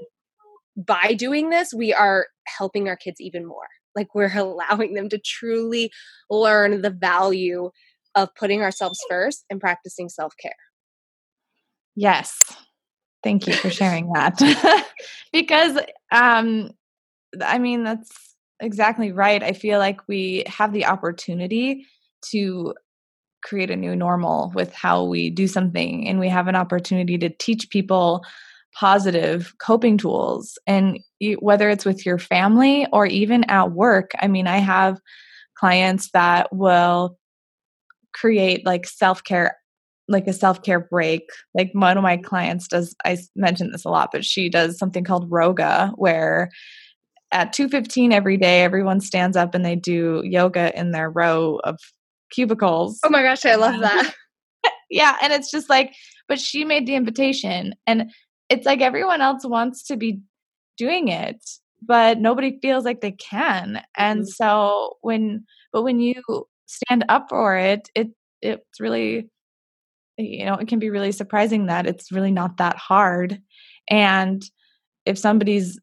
[0.78, 5.18] by doing this, we are helping our kids even more like we're allowing them to
[5.18, 5.92] truly
[6.30, 7.72] learn the value
[8.16, 10.52] of putting ourselves first and practicing self-care.
[11.96, 12.38] Yes.
[13.24, 14.86] Thank you for sharing that.
[15.32, 15.78] Because
[16.12, 16.72] um
[17.46, 21.86] i mean that's exactly right i feel like we have the opportunity
[22.22, 22.74] to
[23.44, 27.30] create a new normal with how we do something and we have an opportunity to
[27.30, 28.26] teach people
[28.74, 30.58] positive coping tools.
[30.68, 35.00] And you, whether it's with your family or even at work i mean i have
[35.56, 37.18] clients that will
[38.14, 39.56] create like self-care
[40.12, 41.30] like a self-care break.
[41.54, 45.04] Like one of my clients does i mentioned this a lot but she does something
[45.04, 46.50] called roga where
[47.32, 51.78] at 2.15 every day everyone stands up and they do yoga in their row of
[52.32, 53.00] cubicles.
[53.04, 54.14] Oh my gosh i love that.
[54.92, 55.94] Yeah and it's just like
[56.28, 57.76] but she made the invitation.
[57.86, 58.12] And
[58.50, 60.22] it's like everyone else wants to be
[60.78, 61.38] doing it,
[61.82, 63.82] but nobody feels like they can.
[63.96, 64.28] And mm-hmm.
[64.28, 66.22] so when, but when you
[66.66, 68.10] stand up for it, it,
[68.42, 69.30] it's really,
[70.18, 73.42] you know, it can be really surprising that it's really not that hard.
[73.90, 74.44] And
[75.06, 75.80] if somebody's,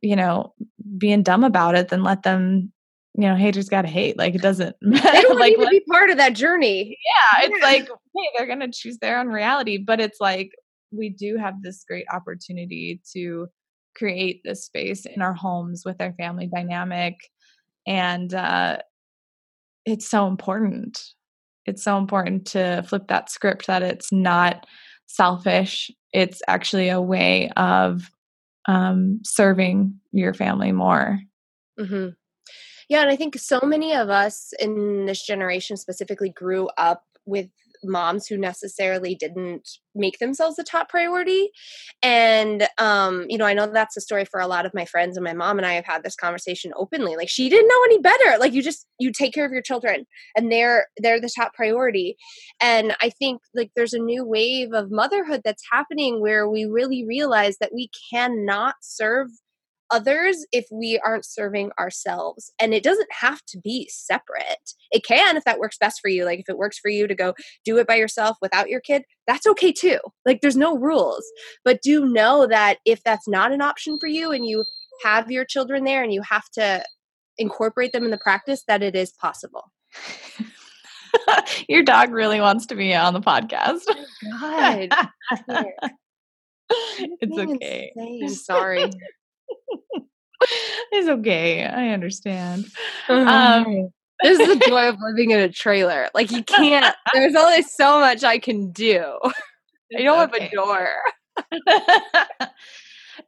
[0.00, 0.54] you know,
[0.96, 2.72] being dumb about it, then let them
[3.14, 4.16] you know, haters gotta hate.
[4.16, 5.08] Like it doesn't matter.
[5.12, 6.98] They don't like, need to be part of that journey.
[7.04, 9.78] Yeah, it's like hey, they're gonna choose their own reality.
[9.78, 10.52] But it's like
[10.92, 13.46] we do have this great opportunity to
[13.96, 17.16] create this space in our homes with our family dynamic,
[17.86, 18.78] and uh,
[19.84, 21.02] it's so important.
[21.66, 24.66] It's so important to flip that script that it's not
[25.06, 25.90] selfish.
[26.12, 28.10] It's actually a way of
[28.66, 31.20] um, serving your family more.
[31.78, 32.10] Mm-hmm.
[32.88, 37.48] Yeah, and I think so many of us in this generation specifically grew up with
[37.84, 41.50] moms who necessarily didn't make themselves a top priority.
[42.02, 45.16] And um you know i know that's a story for a lot of my friends
[45.16, 47.98] and my mom and i have had this conversation openly like she didn't know any
[47.98, 48.38] better.
[48.38, 50.06] Like you just you take care of your children
[50.36, 52.16] and they're they're the top priority.
[52.60, 57.04] And i think like there's a new wave of motherhood that's happening where we really
[57.06, 59.28] realize that we cannot serve
[59.92, 62.50] others if we aren't serving ourselves.
[62.58, 64.74] And it doesn't have to be separate.
[64.90, 66.24] It can if that works best for you.
[66.24, 67.34] Like if it works for you to go
[67.64, 69.98] do it by yourself without your kid, that's okay too.
[70.24, 71.24] Like there's no rules.
[71.64, 74.64] But do know that if that's not an option for you and you
[75.04, 76.84] have your children there and you have to
[77.38, 79.70] incorporate them in the practice, that it is possible.
[81.68, 83.82] your dog really wants to be on the podcast.
[83.88, 84.88] Oh God.
[86.70, 87.92] it's okay.
[88.28, 88.90] Sorry.
[90.92, 91.64] it's okay.
[91.64, 92.66] I understand.
[93.08, 93.88] Um, um,
[94.22, 96.08] this is the joy of living in a trailer.
[96.14, 96.94] Like you can't.
[97.12, 99.04] There's only so much I can do.
[99.96, 100.44] I don't okay.
[100.44, 100.88] have a door.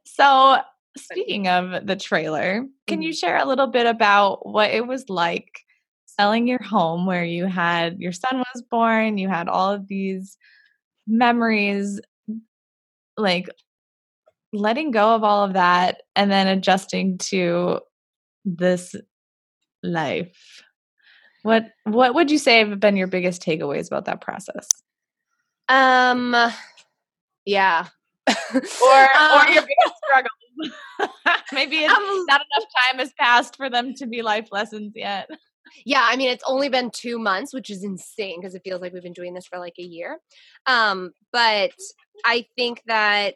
[0.05, 0.57] so,
[0.97, 3.15] speaking of the trailer, can you mm-hmm.
[3.15, 5.61] share a little bit about what it was like
[6.05, 10.37] selling your home where you had your son was born, you had all of these
[11.07, 11.99] memories
[13.17, 13.49] like
[14.55, 17.79] letting go of all of that and then adjusting to
[18.45, 18.95] this
[19.83, 20.63] life.
[21.43, 24.67] What what would you say have been your biggest takeaways about that process?
[25.69, 26.35] Um
[27.45, 27.87] yeah.
[28.55, 30.31] Or um, or your biggest struggle.
[31.53, 35.29] Maybe it's um, not enough time has passed for them to be life lessons yet.
[35.85, 38.93] Yeah i mean it's only been two months which is insane because it feels like
[38.93, 40.19] we've been doing this for like a year.
[40.65, 41.71] Um but
[42.23, 43.35] i think that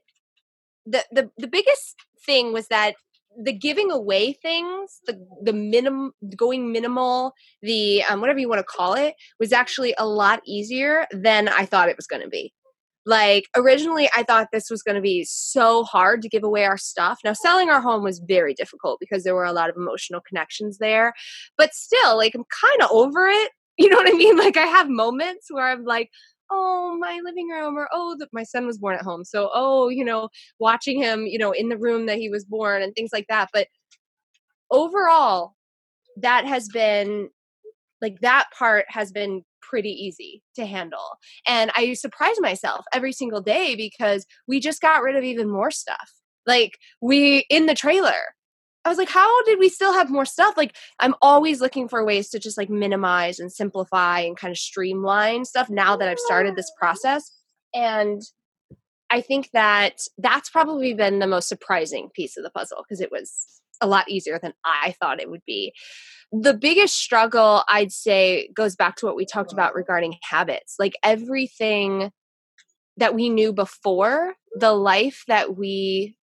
[0.86, 2.96] the the the biggest thing was that
[3.42, 8.64] the giving away things, the the minimum going minimal, the um, whatever you want to
[8.64, 12.54] call it, was actually a lot easier than I thought it was going to be.
[13.06, 16.78] Like originally, I thought this was going to be so hard to give away our
[16.78, 17.20] stuff.
[17.24, 20.78] Now, selling our home was very difficult because there were a lot of emotional connections
[20.78, 21.14] there,
[21.58, 23.52] but still, like I'm kind of over it.
[23.82, 24.36] You know what I mean?
[24.36, 26.10] Like I have moments where I'm like,
[26.52, 29.24] oh my living room or oh the, my son was born at home.
[29.24, 30.30] So oh you know
[30.60, 33.50] watching him you know in the room that he was born and things like that.
[33.54, 33.68] But
[34.72, 35.56] overall
[36.18, 37.30] that has been
[38.02, 41.18] like that part has been pretty easy to handle.
[41.48, 45.72] And i surprise myself every single day because we just got rid of even more
[45.72, 46.12] stuff.
[46.48, 48.34] Like we in the trailer
[48.86, 50.56] I was like, how did we still have more stuff?
[50.56, 54.58] Like, I'm always looking for ways to just like minimize and simplify and kind of
[54.58, 57.30] streamline stuff now that I've started this process.
[57.74, 58.22] And
[59.10, 63.12] I think that that's probably been the most surprising piece of the puzzle because it
[63.12, 65.74] was a lot easier than I thought it would be.
[66.32, 70.76] The biggest struggle, I'd say, goes back to what we talked about regarding habits.
[70.78, 72.12] Like everything
[72.98, 76.18] that we knew before, the life that we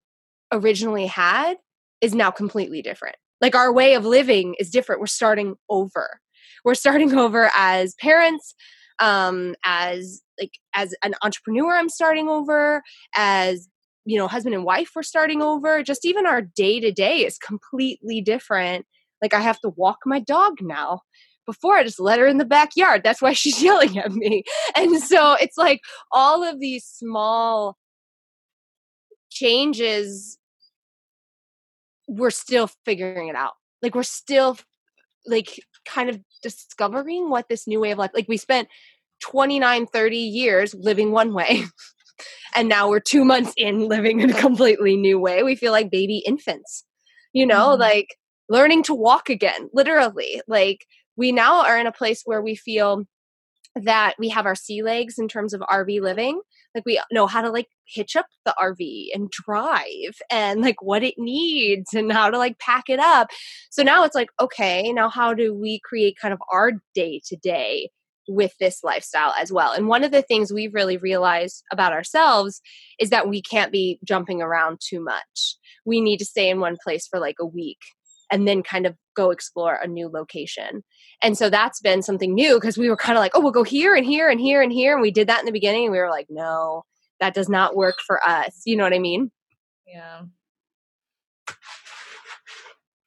[0.52, 1.58] originally had
[2.06, 3.16] is now completely different.
[3.42, 5.02] Like our way of living is different.
[5.02, 6.22] We're starting over.
[6.64, 8.56] We're starting over as parents,
[9.00, 12.82] um, as like as an entrepreneur, I'm starting over,
[13.16, 13.68] as
[14.06, 15.82] you know, husband and wife, we're starting over.
[15.82, 18.86] Just even our day to day is completely different.
[19.22, 21.02] Like I have to walk my dog now
[21.48, 23.02] before I just let her in the backyard.
[23.04, 24.44] That's why she's yelling at me.
[24.76, 25.82] And so it's like
[26.12, 27.78] all of these small
[29.32, 30.38] changes
[32.08, 33.54] we're still figuring it out.
[33.82, 34.58] Like we're still
[35.26, 38.68] like kind of discovering what this new way of life like we spent
[39.22, 41.64] 29 30 years living one way
[42.56, 45.92] and now we're 2 months in living in a completely new way we feel like
[45.92, 46.84] baby infants
[47.34, 47.82] you know mm-hmm.
[47.82, 48.16] like
[48.50, 50.86] learning to walk again literally like
[51.18, 53.06] we now are in a place where we feel
[53.76, 56.42] that we have our sea legs in terms of RV living.
[56.74, 61.04] Like we know how to like hitch up the RV and drive and like what
[61.04, 63.28] it needs and how to like pack it up.
[63.70, 67.36] So now it's like, okay, now how do we create kind of our day to
[67.36, 67.90] day
[68.28, 69.74] with this lifestyle as well?
[69.74, 72.62] And one of the things we've really realized about ourselves
[73.00, 75.58] is that we can't be jumping around too much.
[75.86, 77.80] We need to stay in one place for like a week
[78.32, 80.84] and then kind of go explore a new location.
[81.22, 83.64] And so that's been something new because we were kind of like, oh, we'll go
[83.64, 84.94] here and here and here and here.
[84.94, 85.86] And we did that in the beginning.
[85.86, 86.84] And we were like, no,
[87.20, 88.62] that does not work for us.
[88.66, 89.32] You know what I mean?
[89.88, 90.24] Yeah.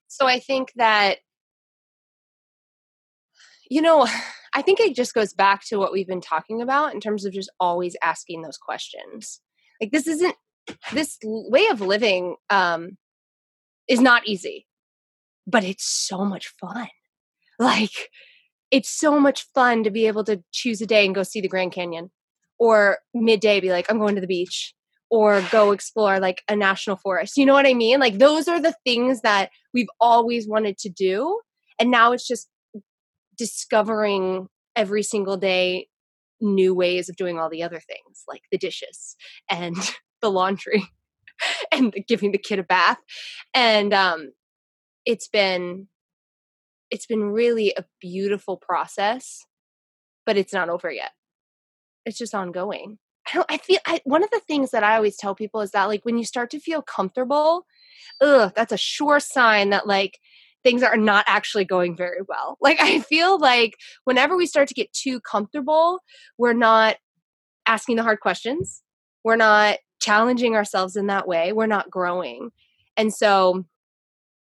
[0.08, 1.18] So I think that,
[3.70, 4.08] you know,
[4.54, 7.32] I think it just goes back to what we've been talking about in terms of
[7.32, 9.40] just always asking those questions.
[9.80, 10.34] Like, this isn't,
[10.92, 12.96] this way of living um,
[13.88, 14.66] is not easy
[15.48, 16.88] but it's so much fun.
[17.58, 18.10] Like,
[18.70, 21.48] it's so much fun to be able to choose a day and go see the
[21.48, 22.10] Grand Canyon
[22.58, 24.74] or midday be like, I'm going to the beach
[25.10, 27.38] or go explore like a national forest.
[27.38, 27.98] You know what I mean?
[27.98, 31.40] Like, those are the things that we've always wanted to do.
[31.78, 32.48] And now it's just
[33.38, 35.88] discovering every single day
[36.40, 39.16] new ways of doing all the other things like the dishes
[39.50, 39.76] and
[40.20, 40.84] the laundry
[41.72, 42.98] and giving the kid a bath
[43.54, 44.30] and um
[45.08, 45.88] it's been
[46.90, 49.46] it's been really a beautiful process
[50.26, 51.12] but it's not over yet.
[52.04, 52.98] It's just ongoing.
[53.26, 55.72] I don't i feel I, one of the things that i always tell people is
[55.72, 57.66] that like when you start to feel comfortable
[58.22, 60.18] ugh that's a sure sign that like
[60.64, 62.56] things are not actually going very well.
[62.62, 66.00] Like i feel like whenever we start to get too comfortable
[66.38, 66.96] we're not
[67.68, 68.82] asking the hard questions.
[69.22, 71.52] We're not challenging ourselves in that way.
[71.52, 72.50] We're not growing.
[72.96, 73.64] And so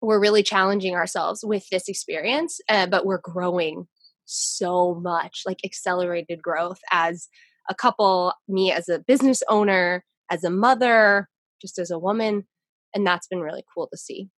[0.04, 3.88] we're really challenging ourselves with this experience, uh, but we're growing
[4.26, 7.30] so much, like accelerated growth as
[7.70, 11.30] a couple, me as a business owner, as a mother,
[11.62, 12.46] just as a woman.
[12.94, 14.30] And that's been really cool to see.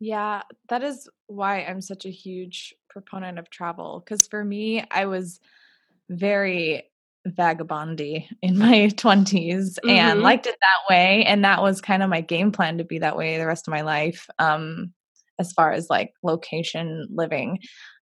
[0.00, 4.02] Yeah, that is why I'm such a huge proponent of travel.
[4.04, 5.40] Because for me, I was
[6.08, 6.84] very
[7.26, 9.88] vagabondy in my 20s mm-hmm.
[9.88, 12.98] and liked it that way and that was kind of my game plan to be
[12.98, 14.92] that way the rest of my life um
[15.38, 17.58] as far as like location living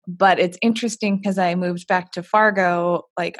[0.07, 3.39] but it's interesting because i moved back to fargo like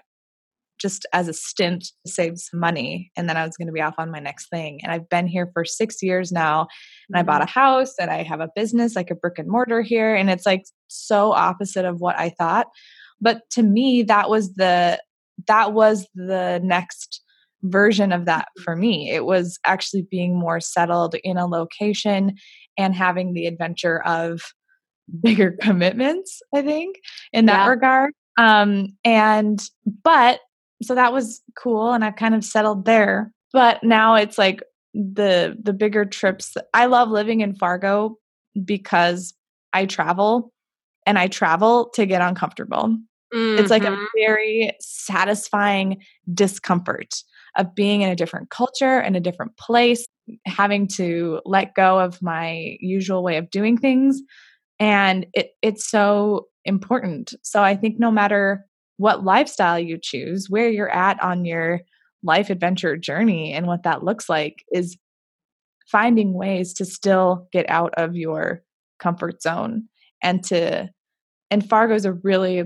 [0.80, 3.82] just as a stint to save some money and then i was going to be
[3.82, 7.18] off on my next thing and i've been here for six years now and mm-hmm.
[7.18, 7.60] i bought mm-hmm.
[7.60, 10.46] a house and i have a business like a brick and mortar here and it's
[10.46, 12.68] like so opposite of what i thought
[13.22, 15.00] but to me that was the
[15.48, 17.22] that was the next
[17.64, 18.64] version of that mm-hmm.
[18.64, 19.10] for me.
[19.10, 22.36] It was actually being more settled in a location
[22.78, 24.42] and having the adventure of
[25.22, 26.98] bigger commitments, I think,
[27.32, 27.70] in that yeah.
[27.70, 28.14] regard.
[28.38, 29.62] Um, and,
[30.04, 30.40] but,
[30.82, 31.94] so that was cool.
[31.94, 33.32] And I've kind of settled there.
[33.54, 34.64] But now it's like
[34.94, 36.56] the the bigger trips.
[36.74, 38.18] I love living in Fargo
[38.66, 39.34] because
[39.72, 40.52] I travel
[41.06, 42.98] and I travel to get uncomfortable.
[43.34, 43.60] Mm-hmm.
[43.60, 44.04] It's like a mm-hmm.
[44.16, 46.02] very satisfying
[46.34, 47.14] discomfort
[47.58, 50.08] of being in a different culture and a different place,
[50.46, 54.22] having to let go of my usual way of doing things.
[54.80, 57.34] And it, it's so important.
[57.44, 58.66] So I think no matter
[58.98, 61.82] what lifestyle you choose, where you're at on your
[62.24, 64.98] life adventure journey and what that looks like is
[65.92, 68.64] finding ways to still get out of your
[69.00, 69.88] comfort zone
[70.22, 70.90] and to
[71.52, 72.64] and Fargo's a really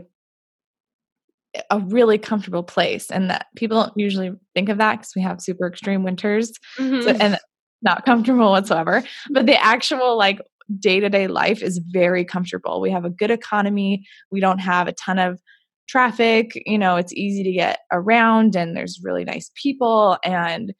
[1.70, 5.42] a really comfortable place and that people don't usually think of that because we have
[5.42, 7.02] super extreme winters mm-hmm.
[7.02, 7.38] so, and
[7.82, 10.40] not comfortable whatsoever but the actual like
[10.80, 15.20] day-to-day life is very comfortable we have a good economy we don't have a ton
[15.20, 15.40] of
[15.88, 20.74] traffic you know it's easy to get around and there's really nice people and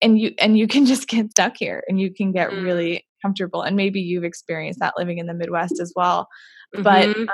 [0.00, 2.62] and you and you can just get stuck here and you can get mm.
[2.62, 6.28] really comfortable and maybe you've experienced that living in the midwest as well
[6.74, 6.82] mm-hmm.
[6.82, 7.26] but um,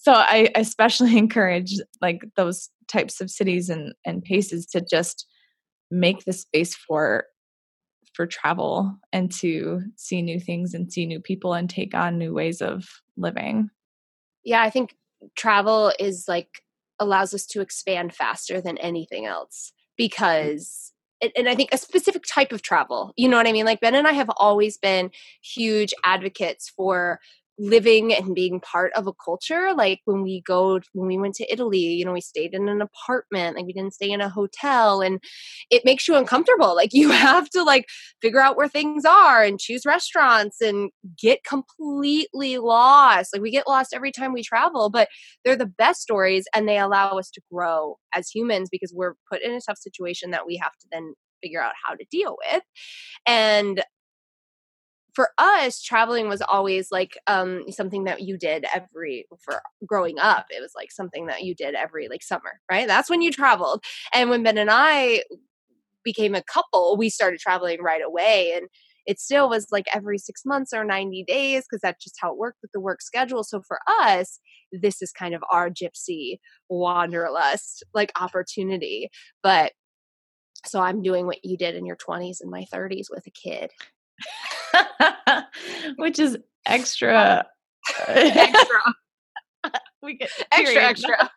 [0.00, 5.26] so I especially encourage like those types of cities and and paces to just
[5.90, 7.24] make the space for
[8.14, 12.34] for travel and to see new things and see new people and take on new
[12.34, 12.84] ways of
[13.16, 13.70] living.
[14.44, 14.96] Yeah, I think
[15.36, 16.62] travel is like
[16.98, 19.96] allows us to expand faster than anything else mm.
[19.96, 20.92] because
[21.36, 23.12] and I think a specific type of travel.
[23.16, 23.64] You know what I mean?
[23.64, 25.10] Like Ben and I have always been
[25.42, 27.18] huge advocates for
[27.58, 31.52] living and being part of a culture like when we go when we went to
[31.52, 35.00] italy you know we stayed in an apartment like we didn't stay in a hotel
[35.00, 35.20] and
[35.70, 37.86] it makes you uncomfortable like you have to like
[38.22, 40.90] figure out where things are and choose restaurants and
[41.20, 45.08] get completely lost like we get lost every time we travel but
[45.44, 49.42] they're the best stories and they allow us to grow as humans because we're put
[49.42, 52.62] in a tough situation that we have to then figure out how to deal with
[53.26, 53.82] and
[55.18, 60.46] for us traveling was always like um something that you did every for growing up
[60.48, 62.86] it was like something that you did every like summer right?
[62.86, 63.82] That's when you traveled.
[64.14, 65.24] And when ben and i
[66.04, 68.68] became a couple we started traveling right away and
[69.06, 72.38] it still was like every six months or 90 days because that's just how it
[72.38, 73.42] worked with the work schedule.
[73.42, 74.38] So for us
[74.70, 76.38] this is kind of our gypsy
[76.68, 79.08] wanderlust like opportunity.
[79.42, 79.72] But
[80.64, 83.72] so i'm doing what you did in your 20s and my 30s with a kid
[85.96, 87.46] which is extra.
[88.06, 88.80] extra.
[90.02, 91.30] we get extra, extra.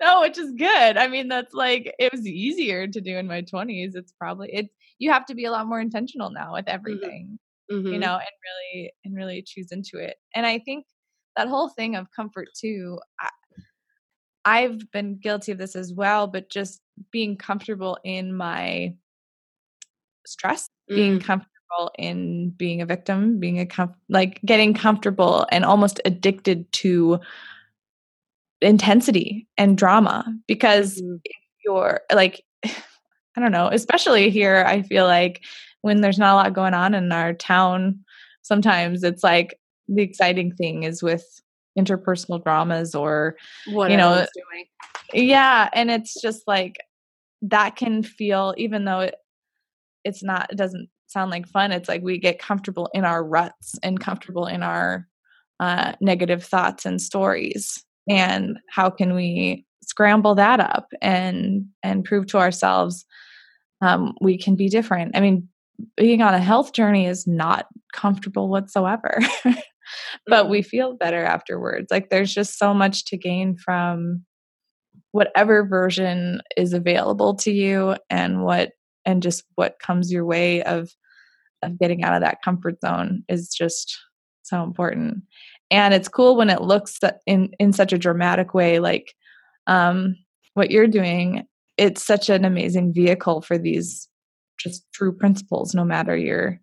[0.00, 0.96] no, which is good.
[0.96, 3.94] I mean, that's like it was easier to do in my twenties.
[3.94, 4.70] It's probably it.
[4.98, 6.74] You have to be a lot more intentional now with mm-hmm.
[6.74, 7.38] everything,
[7.70, 7.88] mm-hmm.
[7.88, 10.16] you know, and really and really choose into it.
[10.34, 10.86] And I think
[11.36, 12.98] that whole thing of comfort too.
[13.20, 13.28] I,
[14.44, 16.80] I've been guilty of this as well, but just
[17.12, 18.94] being comfortable in my
[20.26, 20.96] stress, mm.
[20.96, 21.51] being comfortable
[21.98, 27.20] in being a victim, being a com- like getting comfortable and almost addicted to
[28.60, 31.16] intensity and drama because mm-hmm.
[31.64, 32.44] you're like
[33.34, 35.42] I don't know, especially here I feel like
[35.80, 38.04] when there's not a lot going on in our town
[38.42, 39.58] sometimes it's like
[39.88, 41.40] the exciting thing is with
[41.78, 43.36] interpersonal dramas or
[43.68, 44.26] what you know
[45.14, 46.76] yeah and it's just like
[47.40, 49.14] that can feel even though it,
[50.04, 53.78] it's not it doesn't sound like fun it's like we get comfortable in our ruts
[53.82, 55.06] and comfortable in our
[55.60, 57.84] uh, negative thoughts and stories.
[58.08, 63.04] And how can we scramble that up and and prove to ourselves
[63.80, 65.16] um, we can be different?
[65.16, 65.48] I mean
[65.96, 69.18] being on a health journey is not comfortable whatsoever
[70.26, 70.68] but we mm-hmm.
[70.68, 71.88] feel better afterwards.
[71.90, 74.24] Like there's just so much to gain from
[75.12, 78.70] whatever version is available to you and what
[79.04, 80.90] and just what comes your way of
[81.62, 83.98] of getting out of that comfort zone is just
[84.42, 85.22] so important.
[85.70, 89.14] And it's cool when it looks in in such a dramatic way like
[89.66, 90.16] um
[90.54, 91.46] what you're doing
[91.78, 94.08] it's such an amazing vehicle for these
[94.58, 96.60] just true principles no matter your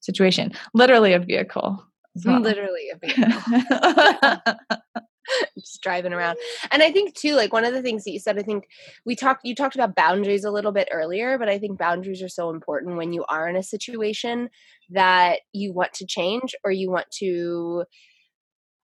[0.00, 0.52] situation.
[0.74, 1.82] Literally a vehicle
[2.24, 2.40] well.
[2.40, 4.54] literally a vehicle
[5.58, 6.38] just driving around.
[6.70, 8.64] And I think too, like one of the things that you said, I think
[9.04, 12.28] we talked you talked about boundaries a little bit earlier, but I think boundaries are
[12.28, 14.48] so important when you are in a situation
[14.90, 17.84] that you want to change or you want to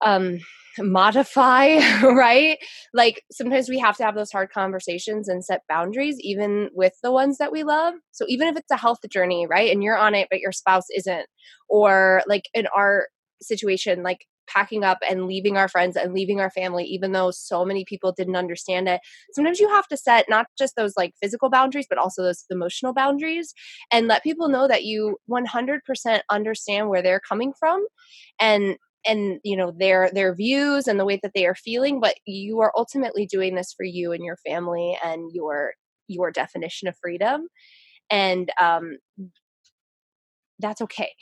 [0.04, 0.38] um
[0.78, 2.58] modify right
[2.92, 7.12] like sometimes we have to have those hard conversations and set boundaries even with the
[7.12, 10.14] ones that we love so even if it's a health journey right and you're on
[10.14, 11.26] it but your spouse isn't
[11.68, 13.06] or like in our
[13.40, 17.64] situation like packing up and leaving our friends and leaving our family, even though so
[17.64, 19.00] many people didn't understand it.
[19.32, 22.92] Sometimes you have to set not just those like physical boundaries, but also those emotional
[22.94, 23.54] boundaries
[23.90, 27.84] and let people know that you 100% understand where they're coming from
[28.40, 28.76] and
[29.06, 32.60] and you know their their views and the way that they are feeling but you
[32.60, 35.74] are ultimately doing this for you and your family and your
[36.08, 37.48] your definition of freedom.
[38.10, 38.98] And um
[40.58, 41.12] that's okay.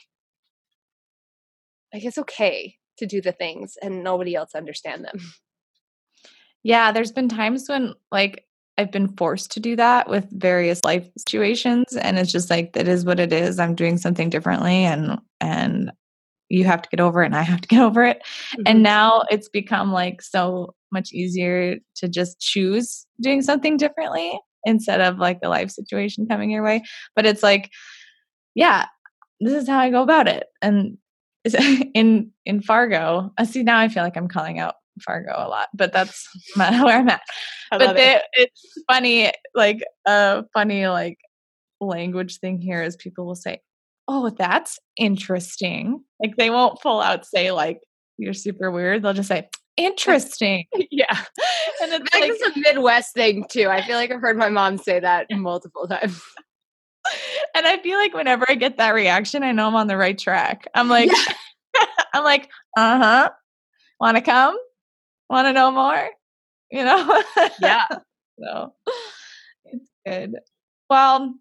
[1.93, 5.19] Like it's okay to do the things and nobody else understand them.
[6.65, 8.45] Yeah, there's been times when like
[8.77, 12.87] I've been forced to do that with various life situations and it's just like that
[12.87, 13.59] is what it is.
[13.59, 15.91] I'm doing something differently and and
[16.49, 18.21] you have to get over it and I have to get over it.
[18.53, 18.63] Mm-hmm.
[18.65, 25.01] And now it's become like so much easier to just choose doing something differently instead
[25.01, 26.81] of like the life situation coming your way.
[27.15, 27.69] But it's like,
[28.55, 28.85] yeah,
[29.41, 30.45] this is how I go about it.
[30.61, 30.97] And
[31.93, 33.31] in in Fargo.
[33.37, 36.27] I uh, see now I feel like I'm calling out Fargo a lot, but that's
[36.55, 37.21] where I'm at.
[37.71, 38.23] but they, it.
[38.33, 41.17] it's funny, like a funny like
[41.81, 43.59] language thing here is people will say,
[44.07, 47.81] "Oh, that's interesting." Like they won't full out say like
[48.17, 49.03] you're super weird.
[49.03, 50.65] They'll just say interesting.
[50.91, 51.17] yeah,
[51.81, 53.67] and it's like, it's a Midwest thing too.
[53.69, 56.21] I feel like I've heard my mom say that multiple times.
[57.55, 60.17] And I feel like whenever I get that reaction, I know I'm on the right
[60.17, 60.67] track.
[60.73, 61.85] I'm like, yeah.
[62.13, 63.29] I'm like, uh huh.
[63.99, 64.57] Want to come?
[65.29, 66.09] Want to know more?
[66.71, 67.23] You know?
[67.61, 67.85] Yeah.
[68.39, 68.73] so
[69.65, 70.35] it's good.
[70.89, 71.33] Well,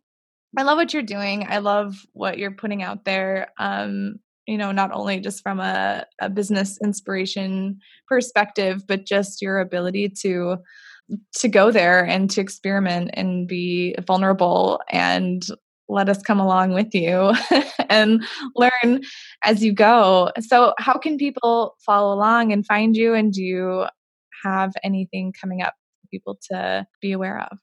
[0.56, 1.46] I love what you're doing.
[1.48, 3.48] I love what you're putting out there.
[3.58, 9.60] Um, you know, not only just from a, a business inspiration perspective, but just your
[9.60, 10.56] ability to
[11.34, 15.46] to go there and to experiment and be vulnerable and
[15.88, 17.32] let us come along with you
[17.88, 18.24] and
[18.56, 19.00] learn
[19.44, 20.30] as you go.
[20.40, 23.14] So, how can people follow along and find you?
[23.14, 23.86] And do you
[24.44, 27.58] have anything coming up for people to be aware of?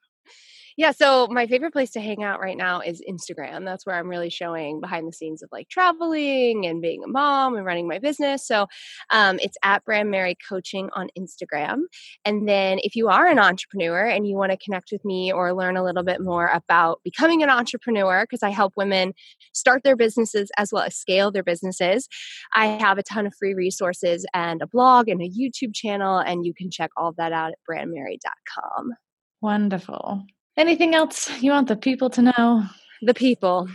[0.80, 3.65] Yeah, so my favorite place to hang out right now is Instagram.
[3.65, 7.57] That's where I'm really showing behind the scenes of like traveling and being a mom
[7.57, 8.47] and running my business.
[8.47, 8.65] So
[9.09, 11.82] um, it's at Brand Mary Coaching on Instagram.
[12.23, 15.53] And then if you are an entrepreneur and you want to connect with me or
[15.53, 19.11] learn a little bit more about becoming an entrepreneur, because I help women
[19.51, 22.07] start their businesses as well as scale their businesses,
[22.55, 26.19] I have a ton of free resources and a blog and a YouTube channel.
[26.19, 28.93] And you can check all of that out at brandmary.com.
[29.41, 30.23] Wonderful.
[30.58, 32.64] Anything else you want the people to know?
[33.02, 33.68] The people.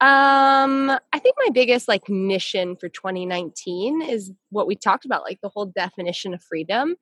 [0.00, 5.40] Um, I think my biggest like mission for 2019 is what we talked about, like
[5.42, 6.96] the whole definition of freedom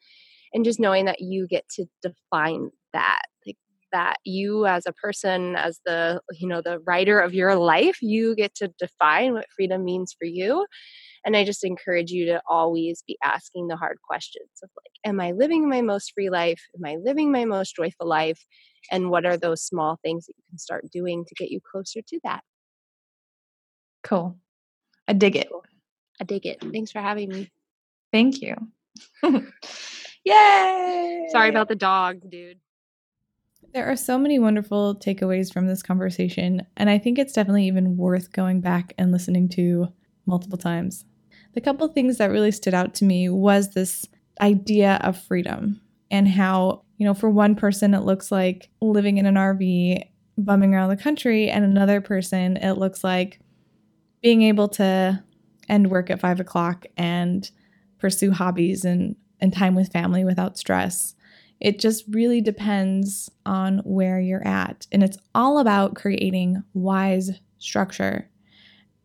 [0.53, 3.23] and just knowing that you get to define that.
[3.47, 3.57] Like
[3.93, 8.35] that you as a person, as the you know, the writer of your life, you
[8.35, 10.67] get to define what freedom means for you.
[11.25, 15.21] And I just encourage you to always be asking the hard questions of like, am
[15.21, 16.61] I living my most free life?
[16.77, 18.45] Am I living my most joyful life?
[18.91, 22.01] And what are those small things that you can start doing to get you closer
[22.03, 22.41] to that?
[24.03, 24.37] Cool.
[25.07, 25.49] I dig it.
[26.20, 26.61] I dig it.
[26.72, 27.51] Thanks for having me.
[28.12, 28.55] Thank you.
[30.24, 31.29] Yay!
[31.31, 32.59] sorry about the dog dude.
[33.74, 37.97] There are so many wonderful takeaways from this conversation, and I think it's definitely even
[37.97, 39.89] worth going back and listening to
[40.26, 41.05] multiple times.
[41.55, 44.07] The couple things that really stood out to me was this
[44.41, 49.26] idea of freedom and how you know, for one person, it looks like living in
[49.26, 50.03] an RV,
[50.36, 53.40] bumming around the country, and another person, it looks like
[54.20, 55.22] being able to
[55.68, 57.51] end work at five o'clock and
[57.99, 61.14] pursue hobbies and, and time with family without stress.
[61.61, 64.86] It just really depends on where you're at.
[64.90, 68.28] And it's all about creating wise structure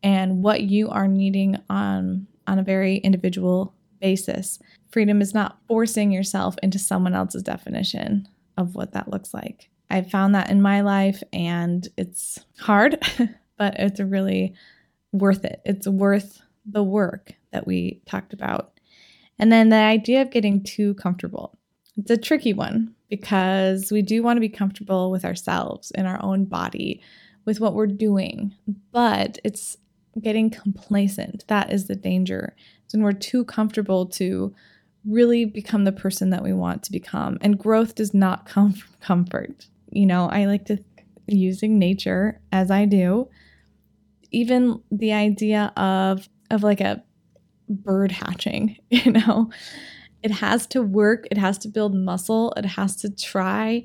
[0.01, 4.59] and what you are needing on, on a very individual basis.
[4.93, 8.27] Freedom is not forcing yourself into someone else's definition
[8.57, 9.71] of what that looks like.
[9.89, 13.01] I've found that in my life and it's hard,
[13.57, 14.53] but it's really
[15.11, 15.63] worth it.
[15.65, 18.79] It's worth the work that we talked about.
[19.39, 21.57] And then the idea of getting too comfortable.
[21.97, 26.21] It's a tricky one because we do want to be comfortable with ourselves in our
[26.23, 27.01] own body,
[27.45, 28.53] with what we're doing,
[28.91, 29.75] but it's
[30.21, 31.45] getting complacent.
[31.47, 32.55] That is the danger
[32.91, 34.53] When we're too comfortable to
[35.07, 37.37] really become the person that we want to become.
[37.41, 39.67] And growth does not come from comfort.
[39.89, 40.79] You know, I like to
[41.27, 43.29] using nature as I do.
[44.31, 47.03] Even the idea of of like a
[47.69, 49.49] bird hatching, you know,
[50.21, 53.83] it has to work, it has to build muscle, it has to try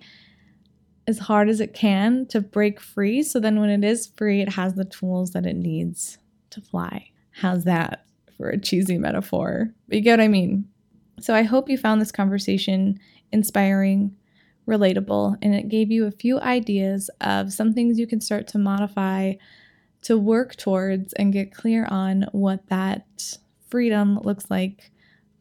[1.07, 3.23] as hard as it can to break free.
[3.23, 6.19] So then when it is free, it has the tools that it needs
[6.51, 7.11] to fly.
[7.31, 8.05] How's that?
[8.39, 10.65] for a cheesy metaphor, but you get what I mean.
[11.21, 12.99] So I hope you found this conversation
[13.33, 14.17] inspiring,
[14.67, 18.59] relatable, and it gave you a few ideas of some things you can start to
[18.59, 19.35] modify
[20.03, 23.37] to work towards and get clear on what that
[23.69, 24.91] freedom looks like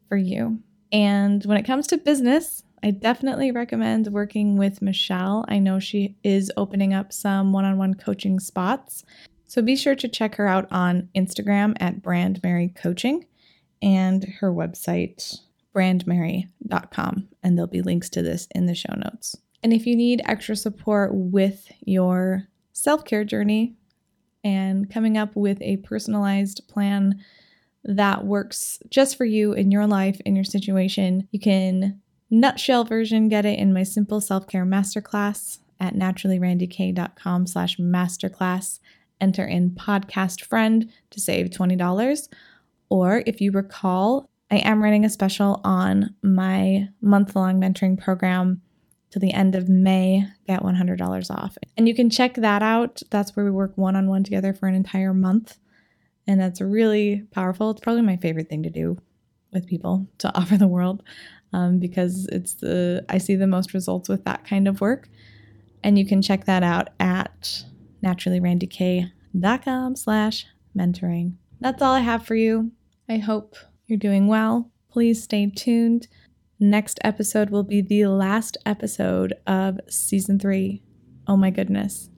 [0.08, 0.60] for you.
[0.90, 5.44] And when it comes to business, I definitely recommend working with Michelle.
[5.48, 9.04] I know she is opening up some one on one coaching spots.
[9.46, 13.26] So be sure to check her out on Instagram at Brand Mary Coaching
[13.82, 15.40] and her website,
[15.78, 17.28] brandmary.com.
[17.42, 19.36] And there'll be links to this in the show notes.
[19.62, 23.74] And if you need extra support with your self care journey
[24.44, 27.20] and coming up with a personalized plan
[27.84, 32.00] that works just for you in your life, in your situation, you can
[32.30, 38.80] nutshell version get it in my simple self-care masterclass at naturallyrandikay.com slash masterclass
[39.20, 42.28] enter in podcast friend to save $20.
[42.90, 48.62] Or if you recall, I am running a special on my month long mentoring program
[49.10, 51.56] to the end of May, get $100 off.
[51.76, 53.02] And you can check that out.
[53.10, 55.58] That's where we work one on one together for an entire month.
[56.26, 57.70] And that's really powerful.
[57.70, 58.98] It's probably my favorite thing to do
[59.52, 61.02] with people to offer the world
[61.52, 65.08] um, because it's the I see the most results with that kind of work.
[65.82, 67.64] And you can check that out at
[68.04, 70.46] naturallyrandikay.com slash
[70.76, 71.34] mentoring.
[71.60, 72.72] That's all I have for you.
[73.08, 73.56] I hope
[73.88, 74.70] you're doing well.
[74.90, 76.06] Please stay tuned.
[76.60, 80.82] Next episode will be the last episode of season three.
[81.26, 82.10] Oh my goodness.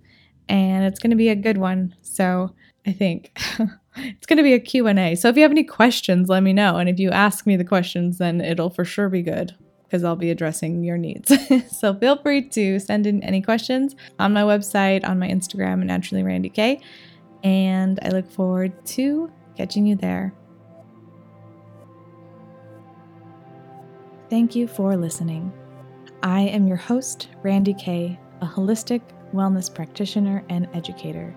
[0.48, 1.94] And it's going to be a good one.
[2.02, 2.54] So
[2.86, 3.38] I think.
[3.96, 5.14] it's going to be a Q&A.
[5.14, 6.76] So if you have any questions, let me know.
[6.76, 9.54] And if you ask me the questions, then it'll for sure be good
[9.84, 11.32] because I'll be addressing your needs.
[11.78, 16.22] so feel free to send in any questions on my website, on my Instagram, naturally
[16.22, 16.80] Randi.
[17.42, 20.32] And I look forward to catching you there.
[24.30, 25.52] Thank you for listening.
[26.22, 29.02] I am your host, Randi Kay, a holistic
[29.34, 31.34] wellness practitioner and educator.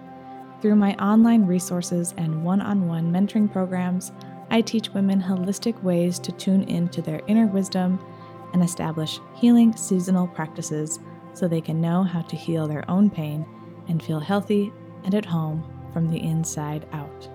[0.62, 4.12] Through my online resources and one on one mentoring programs,
[4.52, 8.00] I teach women holistic ways to tune into their inner wisdom
[8.54, 11.00] and establish healing seasonal practices
[11.34, 13.44] so they can know how to heal their own pain
[13.88, 14.72] and feel healthy
[15.04, 15.64] and at home
[15.94, 17.28] from the inside out.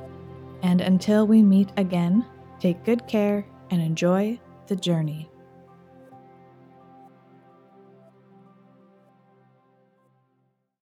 [0.62, 2.24] And until we meet again,
[2.60, 4.38] take good care and enjoy
[4.68, 5.28] the journey.